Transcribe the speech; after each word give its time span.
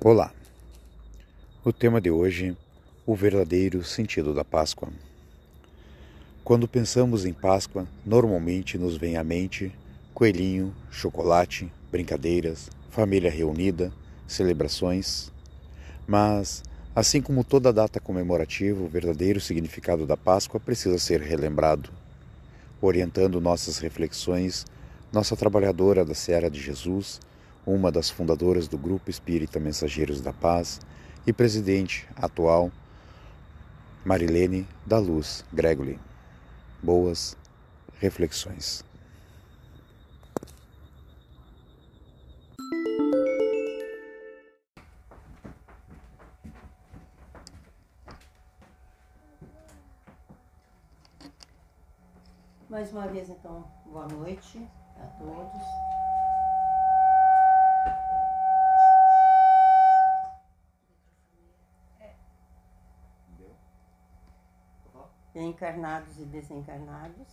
Olá! 0.00 0.32
O 1.64 1.72
tema 1.72 2.00
de 2.00 2.08
hoje, 2.08 2.56
o 3.04 3.16
verdadeiro 3.16 3.82
sentido 3.82 4.32
da 4.32 4.44
Páscoa. 4.44 4.90
Quando 6.44 6.68
pensamos 6.68 7.24
em 7.24 7.32
Páscoa, 7.32 7.84
normalmente 8.06 8.78
nos 8.78 8.96
vem 8.96 9.16
à 9.16 9.24
mente 9.24 9.72
coelhinho, 10.14 10.72
chocolate, 10.88 11.68
brincadeiras, 11.90 12.70
família 12.90 13.28
reunida, 13.28 13.92
celebrações. 14.24 15.32
Mas, 16.06 16.62
assim 16.94 17.20
como 17.20 17.42
toda 17.42 17.72
data 17.72 17.98
comemorativa, 17.98 18.80
o 18.80 18.88
verdadeiro 18.88 19.40
significado 19.40 20.06
da 20.06 20.16
Páscoa 20.16 20.60
precisa 20.60 20.96
ser 20.96 21.20
relembrado. 21.22 21.90
Orientando 22.80 23.40
nossas 23.40 23.78
reflexões, 23.78 24.64
nossa 25.12 25.34
trabalhadora 25.34 26.04
da 26.04 26.14
Seara 26.14 26.48
de 26.48 26.60
Jesus, 26.60 27.18
uma 27.68 27.92
das 27.92 28.08
fundadoras 28.08 28.66
do 28.66 28.78
Grupo 28.78 29.10
Espírita 29.10 29.60
Mensageiros 29.60 30.22
da 30.22 30.32
Paz 30.32 30.80
e 31.26 31.34
presidente 31.34 32.08
atual, 32.16 32.72
Marilene 34.04 34.66
da 34.86 34.98
Luz 34.98 35.44
Gregory. 35.52 36.00
Boas 36.82 37.36
reflexões. 38.00 38.82
Mais 52.70 52.90
uma 52.92 53.08
vez, 53.08 53.28
então, 53.28 53.70
boa 53.84 54.06
noite 54.06 54.58
a 54.96 55.06
todos. 55.18 55.97
Encarnados 65.42 66.18
e 66.18 66.24
desencarnados. 66.24 67.28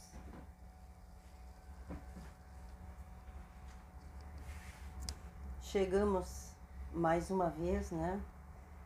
Chegamos 5.62 6.52
mais 6.94 7.30
uma 7.30 7.50
vez, 7.50 7.92
né, 7.92 8.22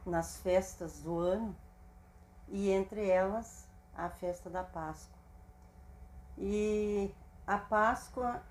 nas 0.05 0.37
festas 0.37 1.01
do 1.01 1.19
ano 1.19 1.55
e 2.47 2.71
entre 2.71 3.07
elas 3.07 3.67
a 3.95 4.09
festa 4.09 4.49
da 4.49 4.63
Páscoa. 4.63 5.19
E 6.37 7.13
a 7.45 7.57
Páscoa, 7.57 8.41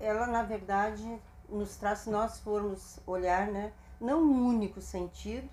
ela 0.00 0.26
na 0.26 0.42
verdade 0.42 1.20
nos 1.48 1.76
traz, 1.76 2.00
se 2.00 2.10
nós 2.10 2.40
formos 2.40 2.98
olhar, 3.06 3.46
né, 3.48 3.72
não 4.00 4.22
um 4.22 4.48
único 4.48 4.80
sentido, 4.80 5.48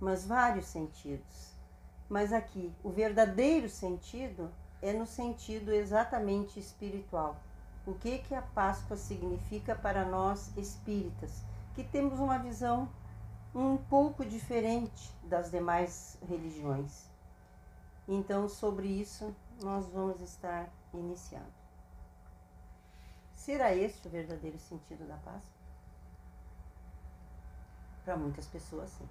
mas 0.00 0.26
vários 0.26 0.66
sentidos 0.66 1.53
mas 2.08 2.32
aqui, 2.32 2.72
o 2.82 2.90
verdadeiro 2.90 3.68
sentido 3.68 4.50
é 4.82 4.92
no 4.92 5.06
sentido 5.06 5.72
exatamente 5.72 6.60
espiritual. 6.60 7.36
O 7.86 7.94
que 7.94 8.18
que 8.18 8.34
a 8.34 8.42
Páscoa 8.42 8.96
significa 8.96 9.74
para 9.74 10.04
nós 10.04 10.54
espíritas, 10.56 11.42
que 11.74 11.84
temos 11.84 12.18
uma 12.18 12.38
visão 12.38 12.88
um 13.54 13.76
pouco 13.76 14.24
diferente 14.24 15.12
das 15.22 15.50
demais 15.50 16.18
religiões. 16.28 17.08
Então, 18.06 18.48
sobre 18.48 18.86
isso, 18.88 19.34
nós 19.62 19.86
vamos 19.88 20.20
estar 20.20 20.68
iniciando. 20.92 21.52
Será 23.34 23.74
este 23.74 24.08
o 24.08 24.10
verdadeiro 24.10 24.58
sentido 24.58 25.06
da 25.06 25.16
Páscoa? 25.16 25.54
Para 28.04 28.16
muitas 28.16 28.46
pessoas, 28.46 28.90
sim. 28.90 29.08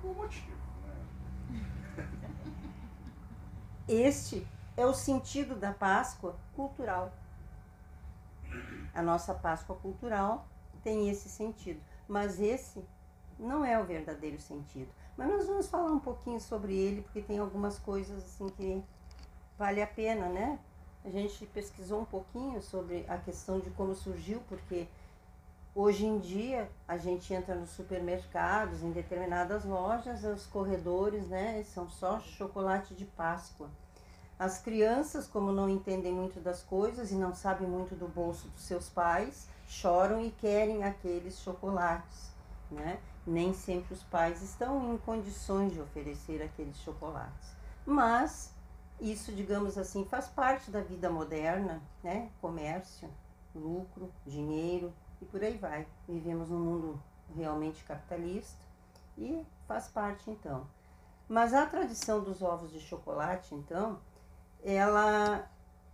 Por 0.00 0.14
motivo. 0.14 0.69
Este 3.88 4.46
é 4.76 4.86
o 4.86 4.94
sentido 4.94 5.56
da 5.56 5.72
Páscoa 5.72 6.36
cultural. 6.54 7.12
A 8.94 9.02
nossa 9.02 9.34
Páscoa 9.34 9.76
cultural 9.76 10.46
tem 10.82 11.10
esse 11.10 11.28
sentido, 11.28 11.80
mas 12.08 12.40
esse 12.40 12.84
não 13.38 13.64
é 13.64 13.78
o 13.78 13.84
verdadeiro 13.84 14.40
sentido. 14.40 14.88
Mas 15.16 15.28
nós 15.28 15.46
vamos 15.46 15.68
falar 15.68 15.90
um 15.90 16.00
pouquinho 16.00 16.40
sobre 16.40 16.74
ele, 16.74 17.02
porque 17.02 17.20
tem 17.20 17.38
algumas 17.38 17.78
coisas 17.78 18.24
assim 18.24 18.48
que 18.48 18.82
vale 19.58 19.82
a 19.82 19.86
pena, 19.86 20.28
né? 20.28 20.58
A 21.04 21.10
gente 21.10 21.46
pesquisou 21.46 22.00
um 22.00 22.04
pouquinho 22.04 22.62
sobre 22.62 23.04
a 23.08 23.16
questão 23.18 23.58
de 23.58 23.70
como 23.70 23.94
surgiu, 23.94 24.40
porque 24.48 24.86
Hoje 25.72 26.04
em 26.04 26.18
dia, 26.18 26.68
a 26.86 26.96
gente 26.96 27.32
entra 27.32 27.54
nos 27.54 27.70
supermercados, 27.70 28.82
em 28.82 28.90
determinadas 28.90 29.64
lojas, 29.64 30.24
os 30.24 30.44
corredores, 30.44 31.28
né, 31.28 31.62
são 31.62 31.88
só 31.88 32.18
chocolate 32.18 32.92
de 32.92 33.04
Páscoa. 33.04 33.70
As 34.36 34.58
crianças, 34.58 35.28
como 35.28 35.52
não 35.52 35.68
entendem 35.68 36.12
muito 36.12 36.40
das 36.40 36.60
coisas 36.62 37.12
e 37.12 37.14
não 37.14 37.34
sabem 37.34 37.68
muito 37.68 37.94
do 37.94 38.08
bolso 38.08 38.48
dos 38.48 38.62
seus 38.64 38.88
pais, 38.88 39.46
choram 39.68 40.24
e 40.24 40.30
querem 40.32 40.82
aqueles 40.82 41.38
chocolates, 41.38 42.32
né? 42.70 42.98
Nem 43.24 43.54
sempre 43.54 43.94
os 43.94 44.02
pais 44.02 44.42
estão 44.42 44.92
em 44.94 44.98
condições 44.98 45.72
de 45.72 45.80
oferecer 45.80 46.42
aqueles 46.42 46.78
chocolates. 46.78 47.52
Mas 47.86 48.52
isso, 48.98 49.30
digamos 49.30 49.78
assim, 49.78 50.04
faz 50.06 50.26
parte 50.26 50.70
da 50.70 50.80
vida 50.80 51.10
moderna, 51.10 51.80
né? 52.02 52.30
Comércio, 52.40 53.08
lucro, 53.54 54.10
dinheiro, 54.26 54.92
e 55.20 55.24
por 55.24 55.42
aí 55.42 55.56
vai. 55.56 55.86
Vivemos 56.08 56.48
num 56.48 56.60
mundo 56.60 57.02
realmente 57.34 57.84
capitalista 57.84 58.64
e 59.16 59.44
faz 59.66 59.88
parte 59.88 60.30
então. 60.30 60.66
Mas 61.28 61.54
a 61.54 61.66
tradição 61.66 62.22
dos 62.22 62.42
ovos 62.42 62.72
de 62.72 62.80
chocolate, 62.80 63.54
então, 63.54 64.00
ela 64.64 65.48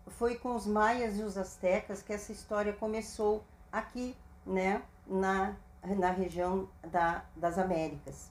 foi 0.08 0.36
com 0.36 0.54
os 0.54 0.66
maias 0.66 1.18
e 1.18 1.22
os 1.22 1.36
astecas 1.36 2.02
que 2.02 2.12
essa 2.12 2.32
história 2.32 2.72
começou 2.72 3.44
aqui, 3.70 4.16
né, 4.46 4.82
na, 5.06 5.54
na 5.82 6.10
região 6.10 6.68
da, 6.90 7.24
das 7.34 7.58
Américas. 7.58 8.30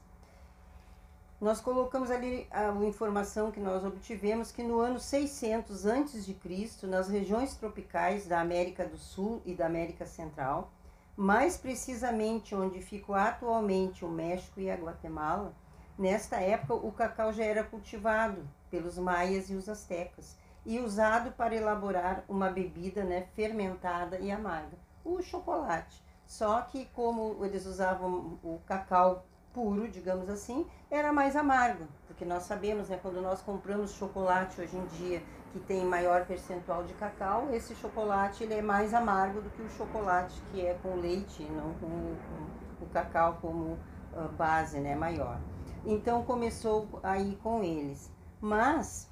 Nós 1.40 1.60
colocamos 1.60 2.10
ali 2.10 2.48
a, 2.50 2.72
informação 2.86 3.52
que 3.52 3.60
nós 3.60 3.84
obtivemos 3.84 4.52
que 4.52 4.64
no 4.64 4.80
ano 4.80 5.00
600 5.00 5.86
a.C., 5.86 6.88
nas 6.88 7.10
regiões 7.10 7.56
tropicais 7.56 8.26
da 8.26 8.40
América 8.40 8.88
do 8.88 8.98
Sul 8.98 9.42
e 9.46 9.54
da 9.54 9.66
América 9.66 10.06
Central, 10.06 10.72
mais 11.16 11.56
precisamente 11.56 12.54
onde 12.54 12.82
ficam 12.82 13.16
atualmente 13.16 14.04
o 14.04 14.10
México 14.10 14.60
e 14.60 14.70
a 14.70 14.76
Guatemala, 14.76 15.54
nesta 15.98 16.38
época 16.38 16.74
o 16.74 16.92
cacau 16.92 17.32
já 17.32 17.44
era 17.46 17.64
cultivado 17.64 18.48
pelos 18.70 18.98
maias 18.98 19.50
e 19.50 19.56
os 19.56 19.70
astecas 19.70 20.38
e 20.66 20.80
usado 20.80 21.32
para 21.32 21.56
elaborar 21.56 22.26
uma 22.28 22.50
bebida 22.50 23.04
né, 23.04 23.28
fermentada 23.34 24.20
e 24.20 24.32
amarga, 24.32 24.78
o 25.04 25.22
chocolate. 25.22 26.04
Só 26.26 26.62
que 26.62 26.86
como 26.88 27.46
eles 27.46 27.66
usavam 27.66 28.40
o 28.44 28.60
cacau 28.66 29.26
puro, 29.54 29.88
digamos 29.88 30.28
assim, 30.28 30.66
era 30.92 31.14
mais 31.14 31.36
amargo, 31.36 31.88
porque 32.08 32.26
nós 32.26 32.44
sabemos, 32.44 32.90
né, 32.90 33.00
quando 33.02 33.22
nós 33.22 33.42
compramos 33.42 33.92
chocolate 33.92 34.60
hoje 34.60 34.76
em 34.76 34.86
dia 34.98 35.24
que 35.56 35.60
tem 35.62 35.86
maior 35.86 36.26
percentual 36.26 36.84
de 36.84 36.94
cacau, 36.96 37.48
esse 37.54 37.74
chocolate 37.76 38.44
ele 38.44 38.56
é 38.56 38.62
mais 38.62 38.94
amargo 38.94 39.40
do 39.40 39.50
que 39.52 39.62
o 39.62 39.70
chocolate 39.70 40.38
que 40.52 40.66
é 40.66 40.74
com 40.84 40.98
leite, 40.98 41.44
não 41.44 41.74
com, 41.76 42.16
com 42.78 42.86
o 42.86 42.90
cacau 42.90 43.38
como 43.42 43.78
uh, 44.12 44.28
base, 44.38 44.82
né, 44.82 44.96
maior. 44.96 45.40
Então 45.86 46.26
começou 46.26 47.00
aí 47.02 47.40
com 47.42 47.64
eles. 47.64 48.12
Mas 48.42 49.10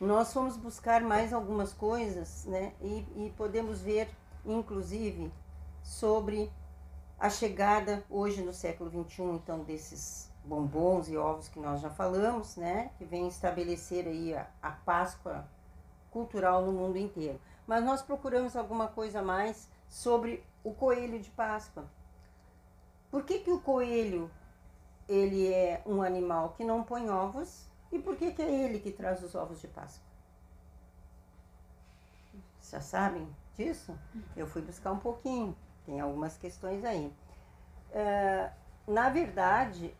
nós 0.00 0.32
fomos 0.32 0.56
buscar 0.56 1.00
mais 1.00 1.32
algumas 1.32 1.72
coisas, 1.72 2.44
né, 2.46 2.72
e, 2.80 3.06
e 3.14 3.32
podemos 3.36 3.80
ver, 3.80 4.10
inclusive, 4.44 5.32
sobre 5.80 6.50
a 7.20 7.30
chegada 7.30 8.02
hoje 8.10 8.42
no 8.42 8.52
século 8.52 8.90
XXI, 8.90 9.22
então, 9.22 9.62
desses 9.62 10.29
bombons 10.44 11.08
e 11.08 11.16
ovos 11.16 11.48
que 11.48 11.60
nós 11.60 11.80
já 11.80 11.90
falamos, 11.90 12.56
né, 12.56 12.90
que 12.96 13.04
vem 13.04 13.28
estabelecer 13.28 14.06
aí 14.06 14.34
a, 14.34 14.46
a 14.62 14.70
Páscoa 14.70 15.46
cultural 16.10 16.64
no 16.64 16.72
mundo 16.72 16.96
inteiro. 16.96 17.40
Mas 17.66 17.84
nós 17.84 18.02
procuramos 18.02 18.56
alguma 18.56 18.88
coisa 18.88 19.22
mais 19.22 19.70
sobre 19.88 20.44
o 20.64 20.72
coelho 20.74 21.20
de 21.20 21.30
Páscoa. 21.30 21.84
Por 23.10 23.24
que, 23.24 23.40
que 23.40 23.50
o 23.50 23.60
coelho 23.60 24.30
ele 25.08 25.52
é 25.52 25.82
um 25.84 26.02
animal 26.02 26.50
que 26.50 26.64
não 26.64 26.82
põe 26.82 27.08
ovos 27.10 27.68
e 27.90 27.98
por 27.98 28.16
que, 28.16 28.32
que 28.32 28.42
é 28.42 28.64
ele 28.64 28.78
que 28.78 28.92
traz 28.92 29.22
os 29.22 29.34
ovos 29.34 29.60
de 29.60 29.68
Páscoa? 29.68 30.08
Já 32.70 32.80
sabem 32.80 33.28
disso? 33.56 33.98
Eu 34.36 34.46
fui 34.46 34.62
buscar 34.62 34.92
um 34.92 34.98
pouquinho, 34.98 35.56
tem 35.84 36.00
algumas 36.00 36.36
questões 36.36 36.84
aí. 36.84 37.12
Uh, 37.90 38.60
na 38.86 39.08
verdade, 39.08 39.94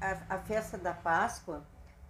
a, 0.00 0.36
a 0.36 0.38
festa 0.38 0.76
da 0.78 0.92
Páscoa, 0.92 1.62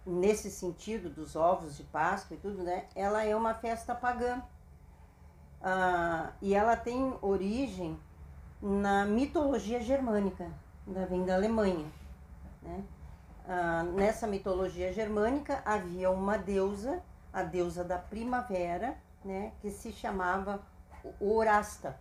nesse 0.05 0.49
sentido 0.49 1.09
dos 1.09 1.35
ovos 1.35 1.77
de 1.77 1.83
Páscoa 1.83 2.35
e 2.35 2.39
tudo, 2.39 2.63
né? 2.63 2.85
Ela 2.95 3.23
é 3.23 3.35
uma 3.35 3.53
festa 3.53 3.93
pagã. 3.93 4.41
Ah, 5.61 6.31
e 6.41 6.55
ela 6.55 6.75
tem 6.75 7.17
origem 7.21 7.99
na 8.61 9.05
mitologia 9.05 9.81
germânica, 9.81 10.51
da 10.87 11.05
vem 11.05 11.25
da 11.25 11.35
Alemanha. 11.35 11.85
Né? 12.61 12.83
Ah, 13.47 13.83
nessa 13.83 14.27
mitologia 14.27 14.93
germânica 14.93 15.61
havia 15.65 16.09
uma 16.09 16.37
deusa, 16.37 17.01
a 17.31 17.43
deusa 17.43 17.83
da 17.83 17.97
primavera, 17.97 18.97
né, 19.23 19.51
que 19.61 19.69
se 19.69 19.91
chamava 19.91 20.61
Orasta. 21.19 21.99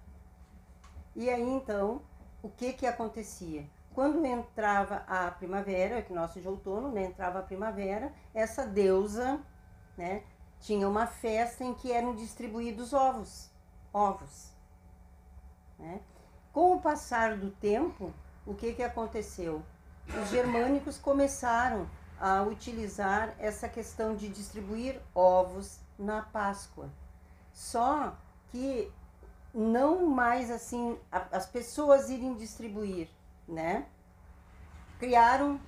E 1.17 1.29
aí 1.29 1.49
então, 1.49 2.01
o 2.43 2.49
que 2.49 2.73
que 2.73 2.87
acontecia? 2.87 3.65
Quando 3.99 4.25
entrava 4.25 5.03
a 5.09 5.29
primavera, 5.29 5.99
equinócio 5.99 6.41
de 6.41 6.47
outono, 6.47 6.93
né, 6.93 7.07
entrava 7.07 7.41
a 7.41 7.43
primavera, 7.43 8.13
essa 8.33 8.65
deusa, 8.65 9.41
né, 9.97 10.23
tinha 10.61 10.89
uma 10.89 11.09
festa 11.09 11.65
em 11.65 11.75
que 11.75 11.91
eram 11.91 12.15
distribuídos 12.15 12.93
ovos, 12.93 13.51
ovos. 13.93 14.53
Né? 15.77 16.01
Com 16.53 16.77
o 16.77 16.81
passar 16.81 17.37
do 17.37 17.51
tempo, 17.51 18.15
o 18.47 18.55
que 18.55 18.73
que 18.73 18.85
aconteceu? 18.85 19.65
Os 20.23 20.31
germânicos 20.31 20.97
começaram 20.97 21.91
a 22.21 22.43
utilizar 22.43 23.35
essa 23.37 23.69
questão 23.69 24.15
de 24.15 24.29
distribuir 24.29 25.01
ovos 25.13 25.81
na 25.99 26.23
Páscoa. 26.23 26.89
Só 27.53 28.17
que 28.53 28.93
não 29.53 30.07
mais 30.07 30.53
assim 30.53 30.97
as 31.11 31.47
pessoas 31.47 32.09
irem 32.11 32.37
distribuir, 32.37 33.09
né? 33.49 33.87
Criaram 34.99 35.61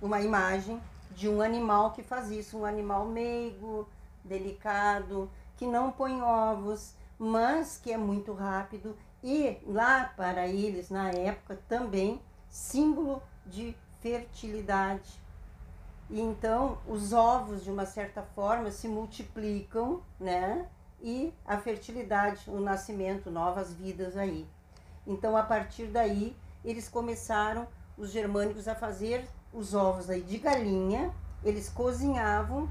uma 0.00 0.20
imagem 0.20 0.80
de 1.12 1.28
um 1.28 1.40
animal 1.40 1.92
que 1.92 2.02
faz 2.02 2.30
isso, 2.30 2.58
um 2.58 2.64
animal 2.64 3.06
meigo, 3.06 3.88
delicado, 4.22 5.30
que 5.56 5.66
não 5.66 5.90
põe 5.90 6.20
ovos, 6.20 6.94
mas 7.18 7.78
que 7.78 7.92
é 7.92 7.96
muito 7.96 8.32
rápido 8.32 8.96
e 9.22 9.58
lá 9.66 10.12
para 10.16 10.46
eles 10.46 10.90
na 10.90 11.10
época 11.10 11.58
também 11.68 12.20
símbolo 12.48 13.22
de 13.46 13.76
fertilidade. 14.00 15.20
E 16.08 16.20
então 16.20 16.78
os 16.86 17.12
ovos 17.12 17.62
de 17.62 17.70
uma 17.70 17.86
certa 17.86 18.22
forma 18.22 18.70
se 18.70 18.88
multiplicam, 18.88 20.02
né? 20.18 20.68
e 21.02 21.32
a 21.46 21.56
fertilidade, 21.58 22.42
o 22.48 22.60
nascimento, 22.60 23.30
novas 23.30 23.72
vidas 23.72 24.16
aí. 24.16 24.46
Então, 25.06 25.36
a 25.36 25.42
partir 25.42 25.86
daí, 25.86 26.36
eles 26.64 26.88
começaram, 26.88 27.66
os 27.96 28.10
germânicos, 28.10 28.68
a 28.68 28.74
fazer 28.74 29.28
os 29.52 29.74
ovos 29.74 30.08
aí 30.08 30.22
de 30.22 30.38
galinha, 30.38 31.12
eles 31.44 31.68
cozinhavam, 31.68 32.68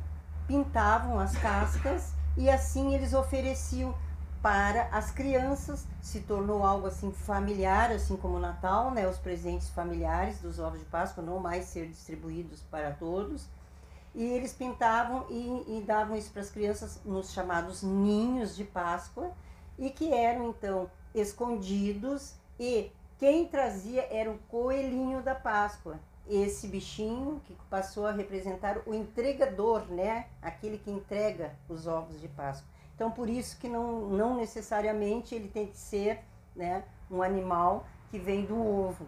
pintavam 0.47 1.19
as 1.19 1.35
cascas 1.37 2.13
e 2.37 2.49
assim 2.49 2.93
eles 2.93 3.13
ofereciam 3.13 3.93
para 4.41 4.83
as 4.91 5.11
crianças, 5.11 5.85
se 6.01 6.21
tornou 6.21 6.63
algo 6.63 6.87
assim 6.87 7.11
familiar, 7.11 7.91
assim 7.91 8.15
como 8.15 8.37
o 8.37 8.39
Natal, 8.39 8.91
né, 8.91 9.07
os 9.07 9.17
presentes 9.17 9.69
familiares 9.69 10.39
dos 10.39 10.59
ovos 10.59 10.79
de 10.79 10.85
Páscoa 10.85 11.23
não 11.23 11.39
mais 11.39 11.65
ser 11.65 11.87
distribuídos 11.87 12.61
para 12.71 12.91
todos. 12.91 13.47
E 14.15 14.23
eles 14.23 14.53
pintavam 14.53 15.25
e, 15.29 15.77
e 15.77 15.83
davam 15.85 16.15
isso 16.15 16.31
para 16.31 16.41
as 16.41 16.49
crianças 16.49 16.99
nos 17.03 17.31
chamados 17.31 17.83
ninhos 17.83 18.55
de 18.55 18.63
Páscoa, 18.63 19.31
e 19.77 19.89
que 19.89 20.13
eram 20.13 20.49
então 20.49 20.89
escondidos, 21.13 22.33
e 22.59 22.91
quem 23.19 23.45
trazia 23.45 24.07
era 24.09 24.31
o 24.31 24.39
coelhinho 24.47 25.21
da 25.21 25.35
Páscoa. 25.35 25.99
Esse 26.27 26.67
bichinho 26.67 27.41
que 27.43 27.53
passou 27.69 28.07
a 28.07 28.11
representar 28.11 28.81
o 28.85 28.93
entregador, 28.93 29.85
né? 29.91 30.27
Aquele 30.41 30.77
que 30.77 30.89
entrega 30.89 31.53
os 31.67 31.85
ovos 31.85 32.21
de 32.21 32.29
Páscoa. 32.29 32.67
Então, 32.95 33.11
por 33.11 33.29
isso 33.29 33.59
que 33.59 33.67
não, 33.67 34.07
não 34.07 34.37
necessariamente 34.37 35.35
ele 35.35 35.49
tem 35.49 35.67
que 35.67 35.77
ser 35.77 36.19
né, 36.55 36.83
um 37.11 37.21
animal 37.21 37.85
que 38.09 38.17
vem 38.17 38.45
do 38.45 38.57
ovo. 38.57 39.05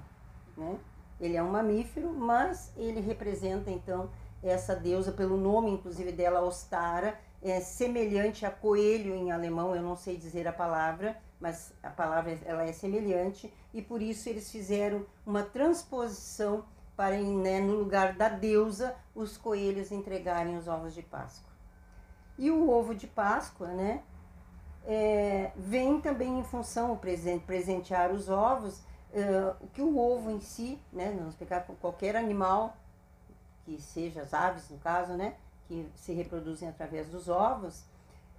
Né? 0.57 0.77
Ele 1.19 1.37
é 1.37 1.43
um 1.43 1.51
mamífero, 1.51 2.13
mas 2.13 2.71
ele 2.75 2.99
representa 2.99 3.69
então 3.69 4.09
essa 4.43 4.75
deusa 4.75 5.11
pelo 5.11 5.37
nome, 5.37 5.71
inclusive, 5.71 6.11
dela, 6.11 6.41
Ostara, 6.41 7.17
é 7.41 7.59
semelhante 7.59 8.45
a 8.45 8.51
coelho 8.51 9.13
em 9.13 9.31
alemão, 9.31 9.75
eu 9.75 9.81
não 9.81 9.95
sei 9.95 10.17
dizer 10.17 10.47
a 10.47 10.53
palavra, 10.53 11.17
mas 11.41 11.73
a 11.81 11.89
palavra 11.89 12.39
ela 12.45 12.63
é 12.63 12.71
semelhante, 12.71 13.51
e 13.73 13.81
por 13.81 14.01
isso 14.01 14.29
eles 14.29 14.51
fizeram 14.51 15.05
uma 15.25 15.43
transposição 15.43 16.63
para, 16.95 17.19
né, 17.19 17.59
no 17.59 17.73
lugar 17.73 18.13
da 18.13 18.29
deusa, 18.29 18.95
os 19.15 19.35
coelhos 19.35 19.91
entregarem 19.91 20.55
os 20.55 20.67
ovos 20.67 20.93
de 20.93 21.01
Páscoa. 21.01 21.51
E 22.37 22.51
o 22.51 22.69
ovo 22.69 22.93
de 22.93 23.07
Páscoa, 23.07 23.67
né, 23.69 24.03
é, 24.85 25.51
vem 25.55 25.99
também 25.99 26.39
em 26.39 26.43
função, 26.43 26.95
presente, 26.97 27.43
presentear 27.43 28.11
os 28.11 28.29
ovos, 28.29 28.79
uh, 29.11 29.67
que 29.73 29.81
o 29.81 29.97
ovo 29.97 30.31
em 30.31 30.39
si, 30.39 30.79
né, 30.91 31.13
vamos 31.17 31.35
pegar 31.35 31.61
qualquer 31.79 32.15
animal, 32.15 32.77
que 33.65 33.81
seja 33.81 34.21
as 34.21 34.33
aves 34.33 34.69
no 34.69 34.77
caso, 34.77 35.13
né, 35.13 35.35
que 35.67 35.89
se 35.95 36.13
reproduzem 36.13 36.69
através 36.69 37.07
dos 37.09 37.27
ovos, 37.27 37.83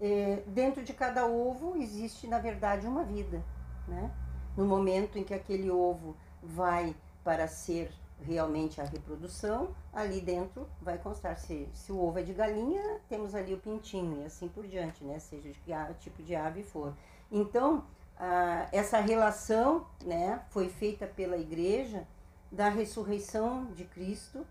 é, 0.03 0.43
dentro 0.49 0.83
de 0.83 0.93
cada 0.93 1.27
ovo 1.27 1.77
existe 1.77 2.27
na 2.27 2.39
verdade 2.39 2.87
uma 2.87 3.05
vida, 3.05 3.43
né? 3.87 4.11
No 4.57 4.67
momento 4.67 5.19
em 5.19 5.25
que 5.25 5.33
aquele 5.33 5.71
ovo 5.71 6.17
vai 6.43 6.95
para 7.23 7.47
ser 7.47 7.91
realmente 8.21 8.81
a 8.81 8.85
reprodução, 8.85 9.75
ali 9.93 10.21
dentro 10.21 10.69
vai 10.81 10.99
constar 10.99 11.39
se, 11.39 11.69
se 11.73 11.93
o 11.93 12.01
ovo 12.01 12.19
é 12.19 12.23
de 12.23 12.33
galinha, 12.33 13.01
temos 13.09 13.35
ali 13.35 13.55
o 13.55 13.59
pintinho 13.59 14.23
e 14.23 14.25
assim 14.25 14.49
por 14.49 14.67
diante, 14.67 15.05
né? 15.05 15.19
Seja 15.21 15.49
de 15.49 15.59
que 15.61 15.73
tipo 16.01 16.23
de 16.23 16.35
ave 16.35 16.65
for. 16.65 16.93
Então, 17.31 17.85
ah, 18.19 18.69
essa 18.73 18.99
relação, 18.99 19.87
né, 20.05 20.43
foi 20.51 20.69
feita 20.69 21.07
pela 21.07 21.37
igreja 21.37 22.07
da 22.51 22.69
ressurreição 22.69 23.67
de 23.73 23.85
Cristo 23.85 24.45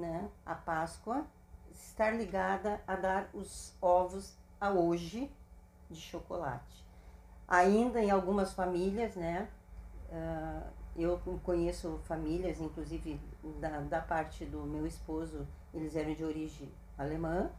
né, 0.00 0.28
a 0.44 0.54
Páscoa, 0.54 1.24
estar 1.70 2.10
ligada 2.10 2.80
a 2.86 2.96
dar 2.96 3.30
os 3.34 3.74
ovos 3.80 4.34
a 4.60 4.70
hoje 4.70 5.30
de 5.88 6.00
chocolate. 6.00 6.84
Ainda 7.48 8.00
em 8.00 8.10
algumas 8.10 8.52
famílias, 8.52 9.16
né, 9.16 9.48
uh, 10.10 10.70
eu 10.96 11.20
conheço 11.42 11.98
famílias, 12.04 12.60
inclusive 12.60 13.20
da, 13.60 13.80
da 13.80 14.00
parte 14.00 14.44
do 14.44 14.60
meu 14.64 14.86
esposo, 14.86 15.46
eles 15.72 15.96
eram 15.96 16.14
de 16.14 16.24
origem 16.24 16.70
alemã. 16.98 17.50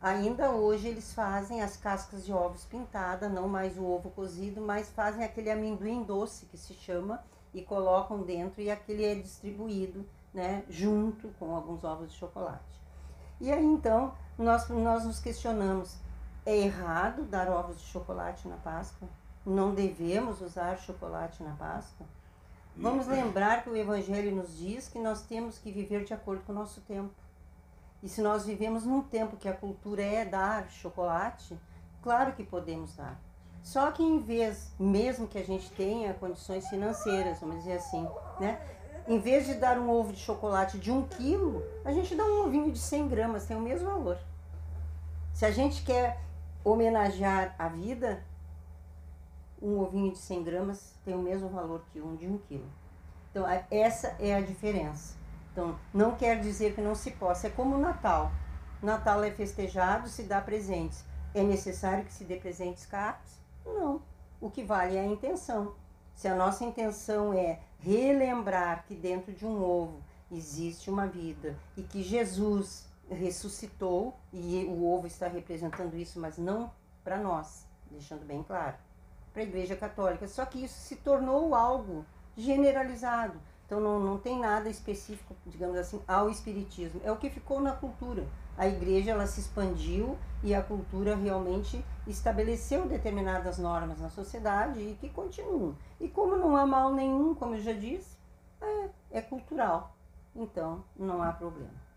Ainda 0.00 0.52
hoje 0.52 0.88
eles 0.88 1.12
fazem 1.12 1.60
as 1.60 1.76
cascas 1.76 2.24
de 2.24 2.32
ovos 2.32 2.64
pintada, 2.64 3.28
não 3.28 3.48
mais 3.48 3.76
o 3.76 3.84
ovo 3.84 4.10
cozido, 4.10 4.60
mas 4.60 4.88
fazem 4.90 5.24
aquele 5.24 5.50
amendoim 5.50 6.04
doce 6.04 6.46
que 6.46 6.56
se 6.56 6.72
chama 6.72 7.22
e 7.52 7.62
colocam 7.62 8.22
dentro 8.22 8.62
e 8.62 8.70
aquele 8.70 9.04
é 9.04 9.14
distribuído 9.16 10.06
né, 10.32 10.64
junto 10.68 11.28
com 11.38 11.54
alguns 11.54 11.82
ovos 11.82 12.12
de 12.12 12.18
chocolate. 12.18 12.80
E 13.40 13.50
aí 13.50 13.64
então 13.64 14.14
nós, 14.36 14.68
nós 14.68 15.04
nos 15.04 15.18
questionamos: 15.18 15.96
é 16.48 16.56
errado 16.56 17.24
dar 17.24 17.46
ovos 17.50 17.78
de 17.78 17.84
chocolate 17.84 18.48
na 18.48 18.56
Páscoa? 18.56 19.06
Não 19.44 19.74
devemos 19.74 20.40
usar 20.40 20.78
chocolate 20.78 21.42
na 21.42 21.52
Páscoa? 21.52 22.06
Vamos 22.74 23.06
lembrar 23.06 23.62
que 23.62 23.68
o 23.68 23.76
Evangelho 23.76 24.34
nos 24.34 24.56
diz 24.56 24.88
que 24.88 24.98
nós 24.98 25.20
temos 25.20 25.58
que 25.58 25.70
viver 25.70 26.04
de 26.04 26.14
acordo 26.14 26.42
com 26.44 26.52
o 26.52 26.54
nosso 26.54 26.80
tempo. 26.80 27.12
E 28.02 28.08
se 28.08 28.22
nós 28.22 28.46
vivemos 28.46 28.86
num 28.86 29.02
tempo 29.02 29.36
que 29.36 29.46
a 29.46 29.52
cultura 29.52 30.02
é 30.02 30.24
dar 30.24 30.70
chocolate, 30.70 31.54
claro 32.02 32.32
que 32.32 32.42
podemos 32.42 32.96
dar. 32.96 33.20
Só 33.62 33.90
que 33.90 34.02
em 34.02 34.18
vez, 34.18 34.72
mesmo 34.78 35.28
que 35.28 35.36
a 35.36 35.44
gente 35.44 35.70
tenha 35.72 36.14
condições 36.14 36.66
financeiras, 36.68 37.40
vamos 37.40 37.56
dizer 37.56 37.74
assim, 37.74 38.08
né? 38.40 38.58
Em 39.06 39.18
vez 39.18 39.44
de 39.44 39.52
dar 39.52 39.76
um 39.76 39.90
ovo 39.90 40.14
de 40.14 40.20
chocolate 40.20 40.78
de 40.78 40.90
um 40.90 41.06
quilo, 41.06 41.62
a 41.84 41.92
gente 41.92 42.14
dá 42.14 42.24
um 42.24 42.46
ovinho 42.46 42.72
de 42.72 42.78
100 42.78 43.08
gramas, 43.08 43.44
tem 43.44 43.56
o 43.56 43.60
mesmo 43.60 43.86
valor. 43.86 44.16
Se 45.34 45.44
a 45.44 45.50
gente 45.50 45.82
quer 45.82 46.26
homenagear 46.64 47.54
a 47.58 47.68
vida, 47.68 48.22
um 49.60 49.80
ovinho 49.80 50.12
de 50.12 50.18
100 50.18 50.44
gramas 50.44 50.94
tem 51.04 51.14
o 51.14 51.22
mesmo 51.22 51.48
valor 51.48 51.82
que 51.92 52.00
um 52.00 52.14
de 52.16 52.26
um 52.26 52.38
quilo. 52.38 52.68
Então, 53.30 53.44
essa 53.70 54.16
é 54.18 54.34
a 54.34 54.40
diferença. 54.40 55.16
Então, 55.52 55.78
não 55.92 56.14
quer 56.14 56.40
dizer 56.40 56.74
que 56.74 56.80
não 56.80 56.94
se 56.94 57.10
possa. 57.12 57.48
É 57.48 57.50
como 57.50 57.76
o 57.76 57.80
Natal. 57.80 58.30
Natal 58.82 59.24
é 59.24 59.30
festejado, 59.30 60.08
se 60.08 60.22
dá 60.22 60.40
presentes. 60.40 61.04
É 61.34 61.42
necessário 61.42 62.04
que 62.04 62.12
se 62.12 62.24
dê 62.24 62.36
presentes 62.36 62.86
caros? 62.86 63.40
Não. 63.64 64.00
O 64.40 64.50
que 64.50 64.62
vale 64.62 64.96
é 64.96 65.00
a 65.00 65.06
intenção. 65.06 65.74
Se 66.14 66.28
a 66.28 66.34
nossa 66.34 66.64
intenção 66.64 67.32
é 67.32 67.60
relembrar 67.80 68.84
que 68.86 68.94
dentro 68.94 69.32
de 69.32 69.44
um 69.44 69.62
ovo 69.62 70.02
existe 70.30 70.90
uma 70.90 71.06
vida 71.06 71.56
e 71.76 71.82
que 71.82 72.02
Jesus 72.02 72.87
ressuscitou 73.10 74.18
e 74.32 74.64
o 74.64 74.86
ovo 74.86 75.06
está 75.06 75.28
representando 75.28 75.96
isso, 75.96 76.20
mas 76.20 76.38
não 76.38 76.70
para 77.02 77.18
nós, 77.18 77.66
deixando 77.90 78.24
bem 78.24 78.42
claro, 78.42 78.76
para 79.32 79.42
a 79.42 79.46
Igreja 79.46 79.76
Católica. 79.76 80.26
Só 80.26 80.44
que 80.44 80.64
isso 80.64 80.78
se 80.80 80.96
tornou 80.96 81.54
algo 81.54 82.04
generalizado. 82.36 83.38
Então 83.66 83.80
não, 83.80 84.00
não 84.00 84.18
tem 84.18 84.38
nada 84.38 84.70
específico, 84.70 85.36
digamos 85.46 85.76
assim, 85.76 86.00
ao 86.08 86.30
espiritismo. 86.30 87.00
É 87.04 87.12
o 87.12 87.16
que 87.16 87.28
ficou 87.28 87.60
na 87.60 87.72
cultura. 87.72 88.26
A 88.56 88.66
igreja 88.66 89.10
ela 89.10 89.26
se 89.26 89.40
expandiu 89.40 90.18
e 90.42 90.54
a 90.54 90.62
cultura 90.62 91.14
realmente 91.14 91.84
estabeleceu 92.06 92.88
determinadas 92.88 93.58
normas 93.58 94.00
na 94.00 94.08
sociedade 94.08 94.80
e 94.80 94.96
que 94.98 95.10
continuam. 95.10 95.76
E 96.00 96.08
como 96.08 96.34
não 96.34 96.56
há 96.56 96.66
mal 96.66 96.92
nenhum, 96.92 97.34
como 97.34 97.54
eu 97.54 97.60
já 97.60 97.72
disse, 97.72 98.16
é, 98.60 98.88
é 99.18 99.20
cultural. 99.20 99.94
Então 100.34 100.82
não 100.96 101.22
há 101.22 101.30
problema. 101.30 101.87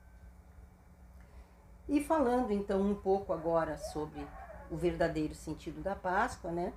E 1.92 2.04
falando 2.04 2.52
então 2.52 2.82
um 2.82 2.96
pouco 2.96 3.32
agora 3.32 3.78
sobre 3.78 4.26
o 4.72 4.76
verdadeiro 4.76 5.36
sentido 5.36 5.80
da 5.80 5.94
Páscoa, 5.94 6.52
né? 6.52 6.74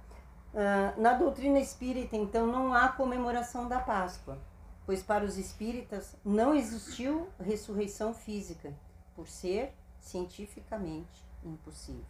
Uh, 0.52 1.00
na 1.00 1.14
doutrina 1.14 1.58
espírita, 1.58 2.14
então, 2.16 2.46
não 2.46 2.74
há 2.74 2.88
comemoração 2.88 3.66
da 3.66 3.80
Páscoa 3.80 4.38
pois 4.86 5.02
para 5.02 5.24
os 5.24 5.38
espíritas 5.38 6.16
não 6.24 6.54
existiu 6.54 7.28
ressurreição 7.40 8.12
física, 8.12 8.74
por 9.14 9.28
ser 9.28 9.72
cientificamente 9.98 11.24
impossível. 11.42 12.04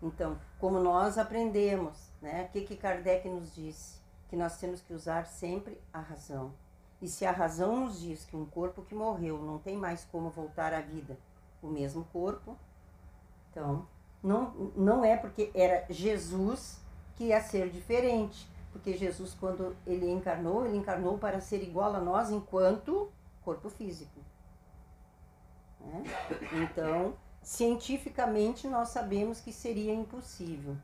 Então, 0.00 0.38
como 0.58 0.78
nós 0.78 1.18
aprendemos, 1.18 2.10
né, 2.20 2.44
o 2.44 2.52
que, 2.52 2.62
que 2.62 2.76
Kardec 2.76 3.28
nos 3.28 3.54
disse? 3.54 4.00
Que 4.28 4.36
nós 4.36 4.58
temos 4.58 4.80
que 4.80 4.92
usar 4.92 5.26
sempre 5.26 5.80
a 5.92 6.00
razão. 6.00 6.52
E 7.00 7.08
se 7.08 7.24
a 7.24 7.32
razão 7.32 7.84
nos 7.84 8.00
diz 8.00 8.24
que 8.24 8.36
um 8.36 8.46
corpo 8.46 8.82
que 8.82 8.94
morreu 8.94 9.38
não 9.42 9.58
tem 9.58 9.76
mais 9.76 10.04
como 10.04 10.30
voltar 10.30 10.72
à 10.72 10.80
vida, 10.80 11.18
o 11.62 11.68
mesmo 11.68 12.04
corpo, 12.12 12.56
então 13.50 13.86
não, 14.22 14.50
não 14.76 15.04
é 15.04 15.16
porque 15.16 15.50
era 15.54 15.86
Jesus 15.90 16.80
que 17.16 17.24
ia 17.24 17.40
ser 17.40 17.70
diferente, 17.70 18.48
porque 18.72 18.96
Jesus, 18.96 19.34
quando 19.34 19.76
ele 19.86 20.10
encarnou, 20.10 20.66
ele 20.66 20.76
encarnou 20.76 21.18
para 21.18 21.40
ser 21.40 21.62
igual 21.62 21.94
a 21.94 22.00
nós 22.00 22.30
enquanto 22.30 23.12
corpo 23.44 23.68
físico. 23.68 24.20
Né? 25.80 26.04
Então, 26.52 27.14
cientificamente, 27.42 28.66
nós 28.68 28.88
sabemos 28.88 29.40
que 29.40 29.52
seria 29.52 29.92
impossível. 29.92 30.76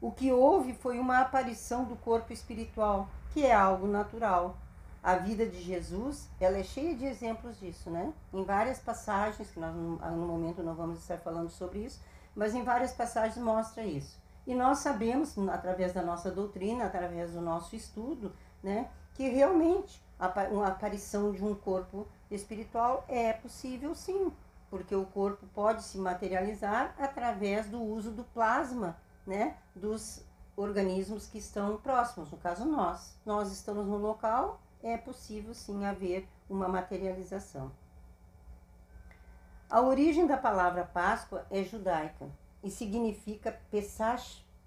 O 0.00 0.10
que 0.10 0.32
houve 0.32 0.74
foi 0.74 0.98
uma 0.98 1.20
aparição 1.20 1.84
do 1.84 1.96
corpo 1.96 2.32
espiritual, 2.32 3.08
que 3.32 3.44
é 3.44 3.54
algo 3.54 3.86
natural. 3.86 4.56
A 5.02 5.16
vida 5.16 5.44
de 5.44 5.60
Jesus, 5.60 6.28
ela 6.38 6.58
é 6.58 6.62
cheia 6.62 6.94
de 6.94 7.04
exemplos 7.04 7.58
disso, 7.58 7.90
né? 7.90 8.12
Em 8.32 8.44
várias 8.44 8.78
passagens, 8.78 9.50
que 9.50 9.58
nós 9.58 9.74
no 9.74 10.26
momento 10.26 10.62
não 10.62 10.74
vamos 10.74 11.00
estar 11.00 11.18
falando 11.18 11.50
sobre 11.50 11.80
isso, 11.80 12.00
mas 12.36 12.54
em 12.54 12.62
várias 12.62 12.92
passagens 12.92 13.36
mostra 13.36 13.82
isso. 13.82 14.20
E 14.46 14.54
nós 14.54 14.78
sabemos, 14.78 15.36
através 15.48 15.92
da 15.92 16.02
nossa 16.02 16.30
doutrina, 16.30 16.84
através 16.84 17.32
do 17.32 17.40
nosso 17.40 17.74
estudo, 17.74 18.32
né, 18.62 18.88
que 19.14 19.28
realmente 19.28 20.00
uma 20.50 20.68
aparição 20.68 21.32
de 21.32 21.44
um 21.44 21.54
corpo 21.54 22.06
espiritual 22.30 23.04
é 23.08 23.32
possível 23.32 23.94
sim, 23.94 24.32
porque 24.70 24.94
o 24.94 25.04
corpo 25.06 25.46
pode 25.52 25.82
se 25.82 25.98
materializar 25.98 26.94
através 26.98 27.66
do 27.66 27.82
uso 27.82 28.10
do 28.12 28.24
plasma, 28.24 28.96
né, 29.26 29.56
dos 29.74 30.24
organismos 30.56 31.26
que 31.26 31.38
estão 31.38 31.76
próximos, 31.78 32.30
no 32.30 32.38
caso 32.38 32.64
nós. 32.64 33.16
Nós 33.26 33.50
estamos 33.50 33.86
no 33.86 33.96
local, 33.96 34.60
é 34.82 34.96
possível 34.96 35.54
sim 35.54 35.84
haver 35.84 36.28
uma 36.48 36.68
materialização. 36.68 37.72
A 39.70 39.80
origem 39.80 40.26
da 40.26 40.36
palavra 40.36 40.84
Páscoa 40.84 41.46
é 41.50 41.62
judaica 41.62 42.28
e 42.62 42.70
significa 42.70 43.58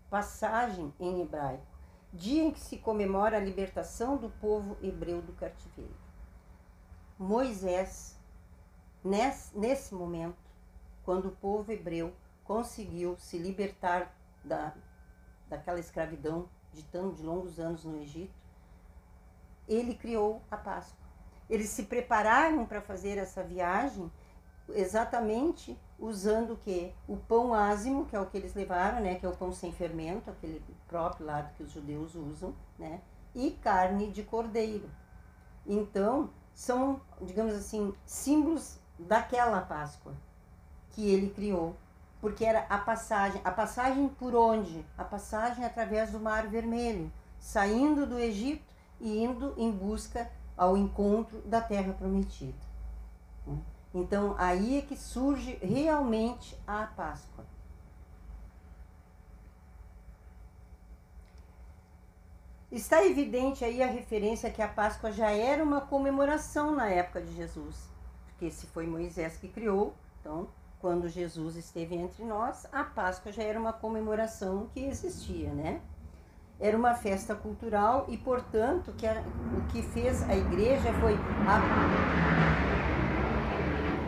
passagem 0.10 0.94
em 1.00 1.22
hebraico, 1.22 1.66
dia 2.12 2.44
em 2.44 2.52
que 2.52 2.60
se 2.60 2.78
comemora 2.78 3.38
a 3.38 3.40
libertação 3.40 4.18
do 4.18 4.30
povo 4.30 4.78
hebreu 4.82 5.22
do 5.22 5.34
cativeiro. 5.34 5.94
Moisés, 7.20 8.18
nesse, 9.04 9.58
nesse 9.58 9.94
momento, 9.94 10.44
quando 11.04 11.28
o 11.28 11.36
povo 11.36 11.72
hebreu 11.72 12.14
conseguiu 12.44 13.16
se 13.20 13.38
libertar 13.38 14.16
da, 14.44 14.74
daquela 15.48 15.80
escravidão 15.80 16.50
de 16.74 16.84
tão 16.84 17.12
de 17.12 17.22
longos 17.24 17.60
anos 17.60 17.86
no 17.86 17.98
Egito, 18.02 18.34
ele 19.68 19.96
criou 19.96 20.42
a 20.50 20.58
Páscoa. 20.58 21.06
Eles 21.50 21.70
se 21.70 21.84
prepararam 21.84 22.66
para 22.66 22.82
fazer 22.82 23.18
essa 23.18 23.44
viagem 23.44 24.12
exatamente 24.70 25.78
usando 26.00 26.54
o 26.54 26.58
que? 26.58 26.94
O 27.08 27.18
pão 27.18 27.54
ázimo, 27.54 28.06
que 28.06 28.16
é 28.16 28.20
o 28.20 28.26
que 28.26 28.38
eles 28.38 28.54
levaram, 28.54 29.00
né? 29.00 29.16
Que 29.16 29.26
é 29.26 29.30
o 29.30 29.36
pão 29.36 29.52
sem 29.52 29.72
fermento, 29.72 30.30
aquele 30.30 30.62
próprio 30.88 31.26
lado 31.26 31.54
que 31.56 31.64
os 31.64 31.72
judeus 31.72 32.16
usam, 32.16 32.54
né? 32.78 33.02
E 33.34 33.52
carne 33.52 34.12
de 34.12 34.24
cordeiro. 34.24 34.90
Então, 35.66 36.30
são, 36.54 37.02
digamos 37.22 37.54
assim, 37.54 37.94
símbolos 38.06 38.80
daquela 38.98 39.62
Páscoa 39.62 40.14
que 40.92 41.12
ele 41.12 41.30
criou, 41.30 41.76
porque 42.22 42.46
era 42.46 42.66
a 42.70 42.78
passagem, 42.78 43.42
a 43.44 43.52
passagem 43.52 44.08
por 44.08 44.34
onde? 44.34 44.86
A 44.98 45.04
passagem 45.04 45.66
através 45.66 46.12
do 46.12 46.20
Mar 46.20 46.48
Vermelho, 46.48 47.12
saindo 47.38 48.06
do 48.06 48.18
Egito 48.18 48.65
e 49.00 49.24
indo 49.24 49.54
em 49.58 49.72
busca 49.72 50.30
ao 50.58 50.78
encontro 50.78 51.42
da 51.42 51.62
Terra 51.62 51.94
Prometida. 51.94 52.66
Então 53.94 54.36
aí 54.38 54.78
é 54.78 54.82
que 54.82 54.98
surge 54.98 55.58
realmente 55.62 56.58
a 56.68 56.86
Páscoa. 56.86 57.46
Está 62.72 63.06
evidente 63.06 63.64
aí 63.64 63.82
a 63.82 63.88
referência 63.88 64.52
que 64.52 64.62
a 64.62 64.68
Páscoa 64.68 65.10
já 65.12 65.32
era 65.32 65.64
uma 65.64 65.80
comemoração 65.80 66.76
na 66.76 66.90
época 66.90 67.22
de 67.22 67.34
Jesus, 67.34 67.90
porque 68.26 68.52
se 68.52 68.68
foi 68.68 68.86
Moisés 68.86 69.38
que 69.38 69.48
criou, 69.48 69.94
então 70.20 70.50
quando 70.82 71.08
Jesus 71.08 71.56
esteve 71.56 71.96
entre 71.96 72.26
nós, 72.26 72.68
a 72.74 72.84
Páscoa 72.84 73.32
já 73.32 73.44
era 73.44 73.58
uma 73.58 73.72
comemoração 73.72 74.68
que 74.74 74.82
existia, 74.82 75.54
né? 75.54 75.82
Era 76.60 76.78
uma 76.78 76.94
festa 76.94 77.36
cultural 77.36 78.06
e, 78.08 78.18
portanto, 78.18 78.94
que 78.98 79.06
a, 79.06 79.22
o 79.58 79.68
que 79.68 79.82
fez 79.82 80.24
a 80.30 80.36
igreja 80.36 80.94
foi 81.02 81.18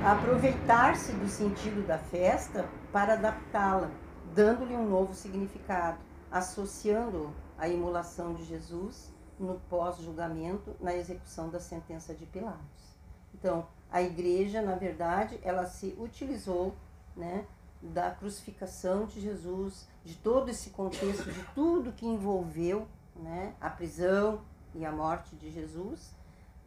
aproveitar-se 0.05 1.11
do 1.13 1.27
sentido 1.27 1.85
da 1.85 1.97
festa 1.97 2.65
para 2.93 3.13
adaptá-la, 3.13 3.91
dando-lhe 4.33 4.75
um 4.75 4.87
novo 4.87 5.13
significado, 5.13 5.97
associando 6.31 7.33
a 7.57 7.67
imolação 7.67 8.33
de 8.33 8.45
Jesus 8.45 9.13
no 9.37 9.59
pós-julgamento, 9.69 10.75
na 10.79 10.95
execução 10.95 11.49
da 11.49 11.59
sentença 11.59 12.13
de 12.13 12.25
Pilatos. 12.25 12.97
Então, 13.33 13.67
a 13.91 14.01
igreja, 14.01 14.61
na 14.61 14.75
verdade, 14.75 15.39
ela 15.43 15.65
se 15.65 15.95
utilizou 15.99 16.75
né, 17.15 17.45
da 17.81 18.11
crucificação 18.11 19.05
de 19.05 19.21
Jesus, 19.21 19.87
de 20.03 20.15
todo 20.15 20.49
esse 20.49 20.71
contexto, 20.71 21.31
de 21.31 21.43
tudo 21.53 21.91
que 21.91 22.05
envolveu 22.05 22.87
né, 23.15 23.55
a 23.59 23.69
prisão 23.69 24.41
e 24.73 24.85
a 24.85 24.91
morte 24.91 25.35
de 25.35 25.51
Jesus, 25.51 26.13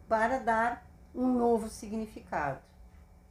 para 0.07 0.39
dar 0.39 0.85
um 1.13 1.27
novo 1.33 1.69
significado 1.69 2.59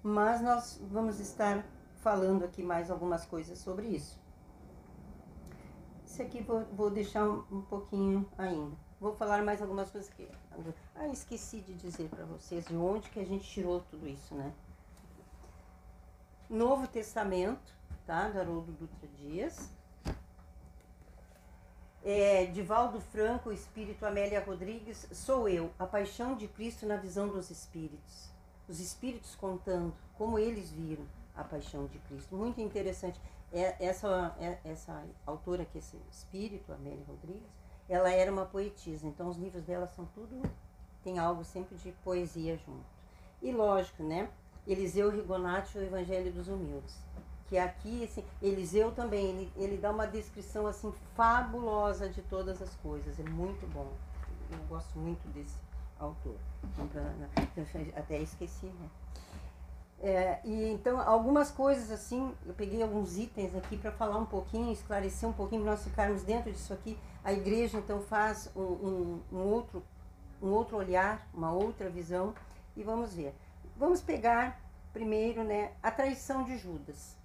mas 0.02 0.40
nós 0.40 0.80
vamos 0.90 1.20
estar 1.20 1.64
falando 1.96 2.44
aqui 2.44 2.62
mais 2.62 2.90
algumas 2.90 3.26
coisas 3.26 3.58
sobre 3.58 3.87
isso. 3.88 4.18
Esse 6.06 6.22
aqui 6.22 6.42
vou, 6.42 6.64
vou 6.72 6.90
deixar 6.90 7.25
um, 7.28 7.44
um 7.50 7.62
pouquinho 7.62 8.28
ainda. 8.37 8.76
Vou 8.99 9.14
falar 9.14 9.42
mais 9.42 9.62
algumas 9.62 9.90
coisas 9.90 10.10
aqui. 10.10 10.28
Ah, 10.94 11.08
esqueci 11.08 11.60
de 11.60 11.75
dizer 11.75 12.08
para 12.08 12.25
vocês 12.25 12.66
de 12.66 12.76
onde 12.76 13.08
que 13.10 13.20
a 13.20 13.25
gente 13.25 13.49
tirou 13.49 13.80
tudo 13.90 14.06
isso, 14.08 14.34
né? 14.34 14.52
Novo 16.50 16.87
Testamento, 16.87 17.73
tá? 18.07 18.28
Do 18.28 18.40
Haroldo 18.40 18.73
Dutra 18.73 19.09
Dias. 19.16 19.71
É, 22.04 22.47
Divaldo 22.47 23.00
Franco, 23.00 23.52
Espírito 23.52 24.04
Amélia 24.04 24.42
Rodrigues, 24.45 25.07
sou 25.12 25.49
eu, 25.49 25.71
a 25.78 25.87
paixão 25.87 26.35
de 26.35 26.49
Cristo 26.49 26.87
na 26.87 26.97
visão 26.97 27.28
dos 27.28 27.50
Espíritos 27.50 28.30
os 28.71 28.78
espíritos 28.78 29.35
contando 29.35 29.92
como 30.16 30.38
eles 30.38 30.71
viram 30.71 31.04
a 31.35 31.42
paixão 31.42 31.87
de 31.87 31.99
Cristo. 31.99 32.37
Muito 32.37 32.61
interessante. 32.61 33.21
É, 33.52 33.85
essa, 33.85 34.37
é, 34.38 34.59
essa 34.64 35.02
autora, 35.26 35.64
que 35.64 35.78
esse 35.78 35.99
espírito, 36.11 36.73
Amélia 36.73 37.04
Rodrigues, 37.07 37.50
ela 37.88 38.12
era 38.12 38.30
uma 38.30 38.47
poetisa, 38.47 39.09
então 39.09 39.28
os 39.28 39.37
livros 39.37 39.64
dela 39.64 39.88
são 39.88 40.07
tudo, 40.14 40.40
tem 41.02 41.19
algo 41.19 41.45
sempre 41.45 41.76
de 41.78 41.90
poesia 42.04 42.57
junto. 42.59 42.85
E 43.42 43.50
lógico, 43.50 44.04
né? 44.04 44.30
Eliseu 44.67 45.11
Rigonati, 45.11 45.79
o 45.79 45.83
Evangelho 45.83 46.33
dos 46.33 46.49
Humildes. 46.49 46.97
Que 47.49 47.59
aqui, 47.59 48.05
assim, 48.05 48.25
Eliseu 48.40 48.93
também, 48.93 49.26
ele, 49.26 49.52
ele 49.57 49.76
dá 49.76 49.90
uma 49.90 50.07
descrição 50.07 50.67
assim 50.67 50.93
fabulosa 51.17 52.09
de 52.09 52.23
todas 52.23 52.62
as 52.62 52.75
coisas, 52.76 53.19
é 53.19 53.25
muito 53.25 53.67
bom. 53.73 53.90
Eu 54.50 54.59
gosto 54.69 54.99
muito 54.99 55.26
desse 55.33 55.57
autor. 55.99 56.37
Até 57.97 58.19
esqueci, 58.19 58.67
né? 58.67 58.88
É, 60.02 60.40
e 60.45 60.71
então, 60.71 60.99
algumas 60.99 61.50
coisas 61.50 61.90
assim, 61.90 62.33
eu 62.47 62.55
peguei 62.55 62.83
alguns 62.83 63.19
itens 63.19 63.55
aqui 63.55 63.76
para 63.76 63.93
falar 63.93 64.17
um 64.17 64.25
pouquinho, 64.25 64.73
esclarecer 64.73 65.29
um 65.29 65.33
pouquinho, 65.33 65.62
nós 65.62 65.85
ficarmos 65.85 66.23
dentro 66.23 66.50
disso 66.50 66.73
aqui. 66.73 66.99
A 67.23 67.33
igreja, 67.33 67.79
então, 67.79 68.00
faz 68.00 68.50
um, 68.57 68.62
um, 68.62 69.21
um 69.31 69.38
outro 69.38 69.83
um 70.43 70.49
outro 70.49 70.76
olhar, 70.76 71.29
uma 71.35 71.52
outra 71.52 71.88
visão 71.88 72.35
e 72.76 72.83
vamos 72.83 73.14
ver. 73.14 73.35
Vamos 73.80 74.02
pegar 74.02 74.60
primeiro, 74.92 75.42
né, 75.42 75.72
a 75.82 75.90
traição 75.90 76.44
de 76.44 76.58
Judas. 76.58 77.16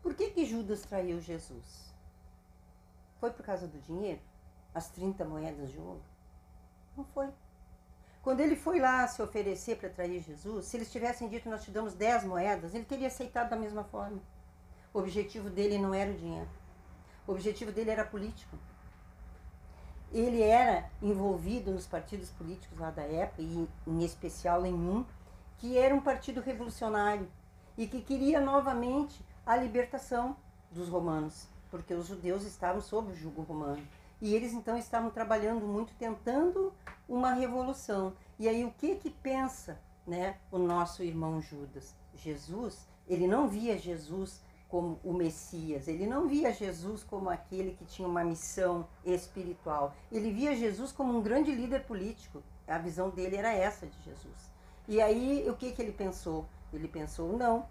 Por 0.00 0.14
que 0.14 0.30
que 0.30 0.46
Judas 0.46 0.80
traiu 0.80 1.20
Jesus? 1.20 1.94
Foi 3.18 3.30
por 3.30 3.44
causa 3.44 3.68
do 3.68 3.78
dinheiro? 3.80 4.22
As 4.74 4.88
30 4.88 5.22
moedas 5.26 5.70
de 5.70 5.78
ouro? 5.78 6.02
Não 6.96 7.04
foi. 7.04 7.28
Quando 8.22 8.40
ele 8.40 8.56
foi 8.56 8.80
lá 8.80 9.06
se 9.06 9.20
oferecer 9.20 9.76
para 9.76 9.90
trair 9.90 10.22
Jesus, 10.22 10.64
se 10.64 10.78
eles 10.78 10.90
tivessem 10.90 11.28
dito 11.28 11.50
nós 11.50 11.64
te 11.64 11.70
damos 11.70 11.92
10 11.92 12.24
moedas, 12.24 12.74
ele 12.74 12.86
teria 12.86 13.08
aceitado 13.08 13.50
da 13.50 13.56
mesma 13.56 13.84
forma. 13.84 14.22
O 14.94 15.00
objetivo 15.00 15.50
dele 15.50 15.76
não 15.76 15.92
era 15.92 16.10
o 16.10 16.16
dinheiro. 16.16 16.48
O 17.26 17.32
objetivo 17.32 17.70
dele 17.70 17.90
era 17.90 18.06
político. 18.06 18.56
Ele 20.12 20.42
era 20.42 20.90
envolvido 21.00 21.70
nos 21.70 21.86
partidos 21.86 22.30
políticos 22.30 22.78
lá 22.78 22.90
da 22.90 23.02
época, 23.02 23.42
e 23.42 23.68
em 23.86 24.04
especial 24.04 24.66
em 24.66 24.74
um, 24.74 25.04
que 25.58 25.78
era 25.78 25.94
um 25.94 26.00
partido 26.00 26.40
revolucionário 26.40 27.28
e 27.76 27.86
que 27.86 28.00
queria 28.00 28.40
novamente 28.40 29.24
a 29.46 29.56
libertação 29.56 30.36
dos 30.70 30.88
romanos, 30.88 31.48
porque 31.70 31.94
os 31.94 32.06
judeus 32.06 32.44
estavam 32.44 32.80
sob 32.80 33.12
o 33.12 33.16
jugo 33.16 33.42
romano. 33.42 33.82
E 34.20 34.34
eles 34.34 34.52
então 34.52 34.76
estavam 34.76 35.10
trabalhando 35.10 35.66
muito, 35.66 35.94
tentando 35.94 36.72
uma 37.08 37.32
revolução. 37.32 38.12
E 38.38 38.48
aí 38.48 38.64
o 38.64 38.70
que 38.72 38.96
que 38.96 39.10
pensa 39.10 39.80
né, 40.06 40.36
o 40.50 40.58
nosso 40.58 41.02
irmão 41.02 41.40
Judas? 41.40 41.94
Jesus, 42.14 42.86
ele 43.08 43.26
não 43.26 43.48
via 43.48 43.78
Jesus 43.78 44.42
como 44.70 45.00
o 45.02 45.12
Messias, 45.12 45.88
ele 45.88 46.06
não 46.06 46.28
via 46.28 46.52
Jesus 46.52 47.02
como 47.02 47.28
aquele 47.28 47.72
que 47.72 47.84
tinha 47.84 48.06
uma 48.06 48.22
missão 48.22 48.86
espiritual. 49.04 49.94
Ele 50.12 50.32
via 50.32 50.54
Jesus 50.54 50.92
como 50.92 51.16
um 51.16 51.20
grande 51.20 51.52
líder 51.52 51.84
político. 51.84 52.42
A 52.68 52.78
visão 52.78 53.10
dele 53.10 53.36
era 53.36 53.52
essa 53.52 53.86
de 53.86 54.00
Jesus. 54.02 54.52
E 54.86 55.00
aí 55.00 55.44
o 55.48 55.56
que, 55.56 55.72
que 55.72 55.82
ele 55.82 55.92
pensou? 55.92 56.46
Ele 56.72 56.86
pensou, 56.86 57.36
não, 57.36 57.66